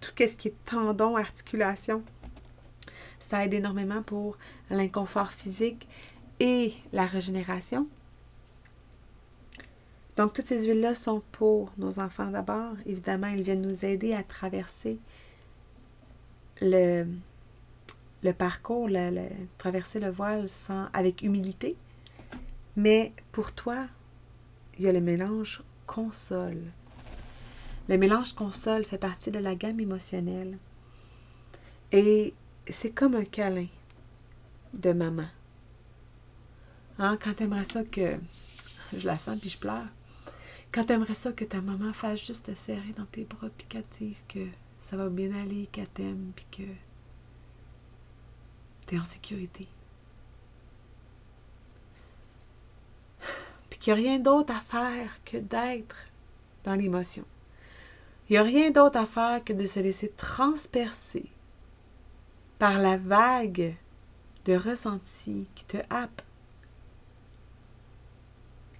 ce 0.00 0.36
qui 0.36 0.48
est 0.48 0.64
tendon, 0.64 1.16
articulation. 1.16 2.02
Ça 3.20 3.44
aide 3.44 3.54
énormément 3.54 4.02
pour 4.02 4.36
l'inconfort 4.70 5.30
physique 5.30 5.88
et 6.40 6.74
la 6.92 7.06
régénération. 7.06 7.86
Donc, 10.16 10.34
toutes 10.34 10.44
ces 10.44 10.66
huiles-là 10.66 10.94
sont 10.94 11.22
pour 11.32 11.72
nos 11.78 11.98
enfants 11.98 12.30
d'abord. 12.30 12.74
Évidemment, 12.84 13.28
ils 13.28 13.42
viennent 13.42 13.62
nous 13.62 13.84
aider 13.84 14.12
à 14.12 14.22
traverser 14.22 14.98
le, 16.60 17.06
le 18.22 18.32
parcours, 18.32 18.88
traverser 19.58 20.00
le 20.00 20.10
voile 20.10 20.48
sans, 20.48 20.86
avec 20.92 21.22
humilité. 21.22 21.76
Mais 22.76 23.12
pour 23.32 23.52
toi, 23.52 23.86
il 24.78 24.84
y 24.84 24.88
a 24.88 24.92
le 24.92 25.00
mélange 25.00 25.62
console. 25.86 26.62
Le 27.88 27.98
mélange 27.98 28.32
console 28.32 28.84
fait 28.84 28.98
partie 28.98 29.30
de 29.30 29.38
la 29.38 29.54
gamme 29.54 29.80
émotionnelle. 29.80 30.56
Et 31.90 32.32
c'est 32.70 32.90
comme 32.90 33.14
un 33.14 33.24
câlin 33.24 33.66
de 34.72 34.92
maman. 34.92 35.26
Hein, 36.98 37.18
quand 37.22 37.34
t'aimerais 37.34 37.64
ça 37.64 37.82
que. 37.84 38.16
Je 38.94 39.06
la 39.06 39.18
sens 39.18 39.38
puis 39.38 39.50
je 39.50 39.58
pleure. 39.58 39.86
Quand 40.70 40.84
t'aimerais 40.84 41.14
ça 41.14 41.32
que 41.32 41.44
ta 41.44 41.60
maman 41.60 41.92
fasse 41.92 42.24
juste 42.26 42.46
te 42.46 42.54
serrer 42.54 42.94
dans 42.96 43.06
tes 43.06 43.24
bras 43.24 43.48
puis 43.56 43.66
qu'elle 43.66 43.84
te 43.84 44.04
dise 44.04 44.22
que 44.28 44.46
ça 44.80 44.96
va 44.96 45.08
bien 45.08 45.34
aller, 45.34 45.68
qu'elle 45.72 45.88
t'aime 45.88 46.32
puis 46.34 46.46
que 46.50 46.62
en 48.98 49.04
sécurité. 49.04 49.66
Puis 53.70 53.78
qu'il 53.78 53.94
n'y 53.94 54.00
a 54.00 54.02
rien 54.02 54.18
d'autre 54.18 54.54
à 54.54 54.60
faire 54.60 55.22
que 55.24 55.36
d'être 55.38 55.96
dans 56.64 56.74
l'émotion. 56.74 57.24
Il 58.28 58.32
n'y 58.32 58.38
a 58.38 58.42
rien 58.42 58.70
d'autre 58.70 58.98
à 58.98 59.06
faire 59.06 59.42
que 59.44 59.52
de 59.52 59.66
se 59.66 59.80
laisser 59.80 60.10
transpercer 60.16 61.26
par 62.58 62.78
la 62.78 62.96
vague 62.96 63.74
de 64.44 64.56
ressenti 64.56 65.48
qui 65.54 65.64
te 65.64 65.76
happe. 65.90 66.22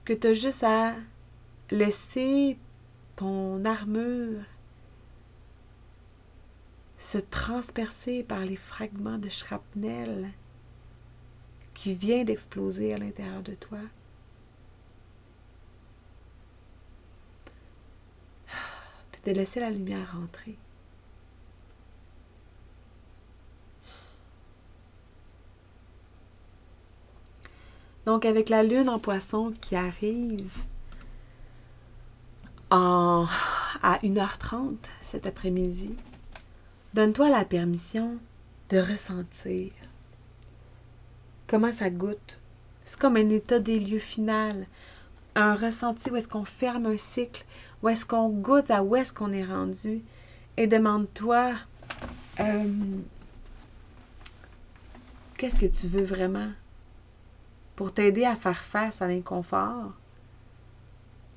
Que 0.05 0.12
tu 0.12 0.29
as 0.29 0.33
juste 0.33 0.62
à 0.62 0.94
laisser 1.70 2.57
ton 3.16 3.64
armure 3.64 4.42
se 7.03 7.19
transpercer 7.19 8.23
par 8.23 8.41
les 8.41 8.55
fragments 8.55 9.19
de 9.19 9.29
shrapnel 9.29 10.31
qui 11.75 11.95
vient 11.95 12.23
d'exploser 12.23 12.95
à 12.95 12.99
l'intérieur 12.99 13.43
de 13.43 13.55
toi. 13.55 13.81
de 19.25 19.31
laisser 19.31 19.61
la 19.61 19.71
lumière 19.71 20.17
rentrer. 20.19 20.57
Donc 28.05 28.25
avec 28.25 28.49
la 28.49 28.65
lune 28.65 28.88
en 28.88 28.99
poisson 28.99 29.55
qui 29.61 29.77
arrive 29.77 30.51
à 32.71 33.29
1h30 34.03 34.75
cet 35.03 35.29
après-midi, 35.29 35.95
Donne-toi 36.95 37.31
la 37.31 37.45
permission 37.45 38.19
de 38.69 38.79
ressentir 38.79 39.73
comment 41.47 41.73
ça 41.73 41.91
goûte. 41.91 42.39
C'est 42.85 42.99
comme 42.99 43.17
un 43.17 43.31
état 43.31 43.59
des 43.59 43.79
lieux 43.79 43.99
final. 43.99 44.67
un 45.35 45.55
ressenti 45.55 46.11
où 46.11 46.17
est-ce 46.17 46.29
qu'on 46.29 46.45
ferme 46.45 46.85
un 46.85 46.99
cycle, 46.99 47.47
où 47.83 47.89
est-ce 47.89 48.05
qu'on 48.05 48.29
goûte 48.29 48.71
à 48.71 48.83
où 48.83 48.97
est-ce 48.97 49.15
qu'on 49.15 49.33
est 49.33 49.45
rendu 49.45 50.03
et 50.59 50.67
demande-toi 50.67 51.55
euh, 52.41 52.99
qu'est-ce 55.39 55.59
que 55.59 55.67
tu 55.67 55.87
veux 55.87 56.05
vraiment 56.05 56.51
pour 57.77 57.93
t'aider 57.93 58.25
à 58.25 58.37
faire 58.37 58.63
face 58.63 59.01
à 59.01 59.09
l'inconfort, 59.09 59.93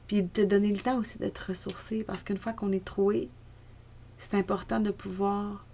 puis 0.07 0.27
te 0.27 0.41
donner 0.41 0.71
le 0.73 0.79
temps 0.79 0.97
aussi 0.97 1.17
de 1.17 1.29
te 1.29 1.45
ressourcer 1.47 2.03
parce 2.03 2.23
qu'une 2.23 2.37
fois 2.37 2.53
qu'on 2.53 2.71
est 2.71 2.83
troué, 2.83 3.29
c'est 4.17 4.35
important 4.35 4.79
de 4.79 4.91
pouvoir 4.91 5.65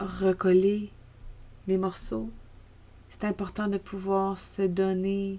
recoller 0.00 0.90
les 1.66 1.78
morceaux. 1.78 2.30
C'est 3.10 3.24
important 3.24 3.68
de 3.68 3.78
pouvoir 3.78 4.38
se 4.38 4.62
donner 4.62 5.38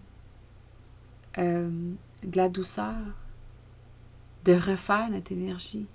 euh, 1.38 1.94
de 2.24 2.38
la 2.38 2.50
douceur, 2.50 2.98
de 4.46 4.54
refaire 4.54 5.10
notre 5.10 5.32
énergie. 5.32 5.88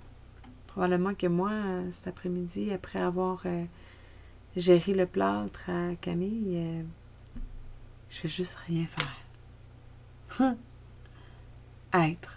Probablement 0.67 1.13
que 1.13 1.27
moi, 1.27 1.51
cet 1.91 2.07
après-midi, 2.07 2.71
après 2.71 2.99
avoir 2.99 3.41
euh, 3.45 3.63
géré 4.55 4.93
le 4.93 5.05
plâtre 5.05 5.69
à 5.69 5.95
Camille, 6.01 6.57
euh, 6.57 6.83
je 8.09 8.23
vais 8.23 8.29
juste 8.29 8.57
rien 8.67 8.85
faire. 8.85 10.55
Être. 11.93 12.36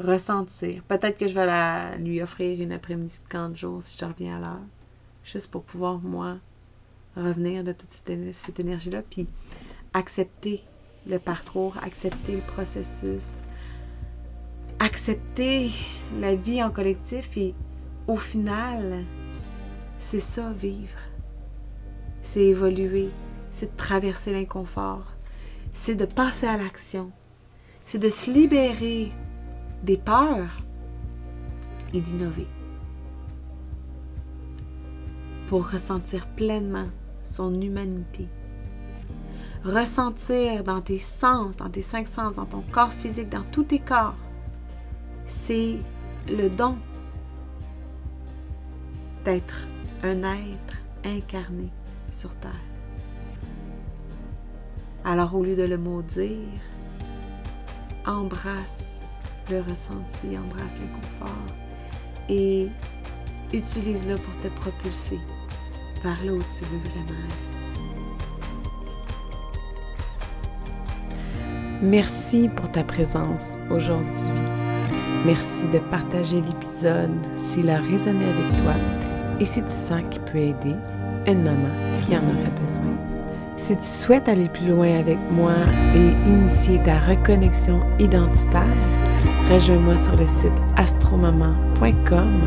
Ressentir. 0.00 0.82
Peut-être 0.84 1.18
que 1.18 1.28
je 1.28 1.34
vais 1.34 1.44
la, 1.44 1.96
lui 1.96 2.22
offrir 2.22 2.60
une 2.60 2.72
après-midi 2.72 3.18
de 3.22 3.28
40 3.28 3.56
jours 3.56 3.82
si 3.82 3.98
je 3.98 4.04
reviens 4.04 4.36
à 4.36 4.40
l'heure. 4.40 4.66
Juste 5.24 5.50
pour 5.50 5.62
pouvoir, 5.62 5.98
moi, 5.98 6.38
revenir 7.16 7.62
de 7.62 7.72
toute 7.72 7.90
cette, 7.90 8.34
cette 8.34 8.58
énergie-là. 8.58 9.02
Puis 9.08 9.26
accepter 9.92 10.62
le 11.06 11.18
parcours, 11.18 11.76
accepter 11.84 12.32
le 12.32 12.42
processus, 12.42 13.42
accepter 14.78 15.70
la 16.18 16.34
vie 16.34 16.62
en 16.62 16.70
collectif 16.70 17.36
et 17.36 17.54
au 18.06 18.16
final, 18.16 19.04
c'est 19.98 20.20
ça 20.20 20.50
vivre. 20.50 20.98
C'est 22.22 22.44
évoluer, 22.44 23.10
c'est 23.52 23.72
de 23.72 23.76
traverser 23.76 24.32
l'inconfort, 24.32 25.12
c'est 25.72 25.94
de 25.94 26.04
passer 26.04 26.46
à 26.46 26.56
l'action, 26.56 27.10
c'est 27.84 27.98
de 27.98 28.08
se 28.08 28.30
libérer 28.30 29.12
des 29.82 29.96
peurs 29.96 30.62
et 31.92 32.00
d'innover 32.00 32.46
pour 35.48 35.70
ressentir 35.70 36.26
pleinement 36.28 36.88
son 37.22 37.60
humanité 37.60 38.28
ressentir 39.64 40.64
dans 40.64 40.80
tes 40.80 40.98
sens, 40.98 41.56
dans 41.56 41.68
tes 41.68 41.82
cinq 41.82 42.08
sens, 42.08 42.36
dans 42.36 42.46
ton 42.46 42.62
corps 42.72 42.92
physique, 42.92 43.28
dans 43.28 43.44
tous 43.52 43.64
tes 43.64 43.78
corps, 43.78 44.14
c'est 45.26 45.78
le 46.28 46.48
don 46.48 46.76
d'être 49.24 49.66
un 50.02 50.22
être 50.22 50.76
incarné 51.04 51.68
sur 52.12 52.34
Terre. 52.36 52.50
Alors 55.04 55.34
au 55.34 55.42
lieu 55.42 55.56
de 55.56 55.62
le 55.62 55.76
maudire, 55.78 56.60
embrasse 58.06 58.99
le 59.50 59.60
ressenti, 59.60 60.38
embrasse 60.38 60.78
l'inconfort 60.78 61.46
et 62.28 62.68
utilise-le 63.52 64.14
pour 64.16 64.38
te 64.40 64.48
propulser 64.48 65.18
vers 66.02 66.24
là 66.24 66.32
où 66.32 66.38
tu 66.38 66.64
veux 66.64 66.78
vraiment 66.78 67.20
aller. 67.24 67.50
Merci 71.82 72.48
pour 72.54 72.70
ta 72.70 72.84
présence 72.84 73.56
aujourd'hui. 73.70 74.30
Merci 75.24 75.66
de 75.72 75.78
partager 75.78 76.40
l'épisode 76.40 77.10
s'il 77.36 77.68
a 77.70 77.80
résonné 77.80 78.24
avec 78.26 78.56
toi 78.56 78.74
et 79.38 79.44
si 79.44 79.62
tu 79.62 79.68
sens 79.68 80.02
qu'il 80.10 80.22
peut 80.22 80.38
aider 80.38 80.76
une 81.26 81.42
maman 81.42 82.00
qui 82.02 82.16
en 82.16 82.22
aurait 82.22 82.60
besoin. 82.62 82.96
Si 83.56 83.76
tu 83.76 83.84
souhaites 83.84 84.28
aller 84.28 84.48
plus 84.48 84.68
loin 84.68 84.98
avec 84.98 85.18
moi 85.30 85.54
et 85.94 86.10
initier 86.28 86.82
ta 86.82 86.98
reconnexion 86.98 87.82
identitaire, 87.98 89.09
rejoins-moi 89.50 89.96
sur 89.96 90.14
le 90.16 90.26
site 90.26 90.52
astromaman.com 90.76 92.40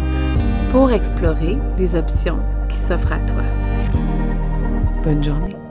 pour 0.72 0.92
explorer 0.92 1.58
les 1.78 1.96
options 1.96 2.40
qui 2.70 2.78
s'offrent 2.78 3.12
à 3.12 3.20
toi. 3.20 3.44
Bonne 5.04 5.24
journée. 5.24 5.63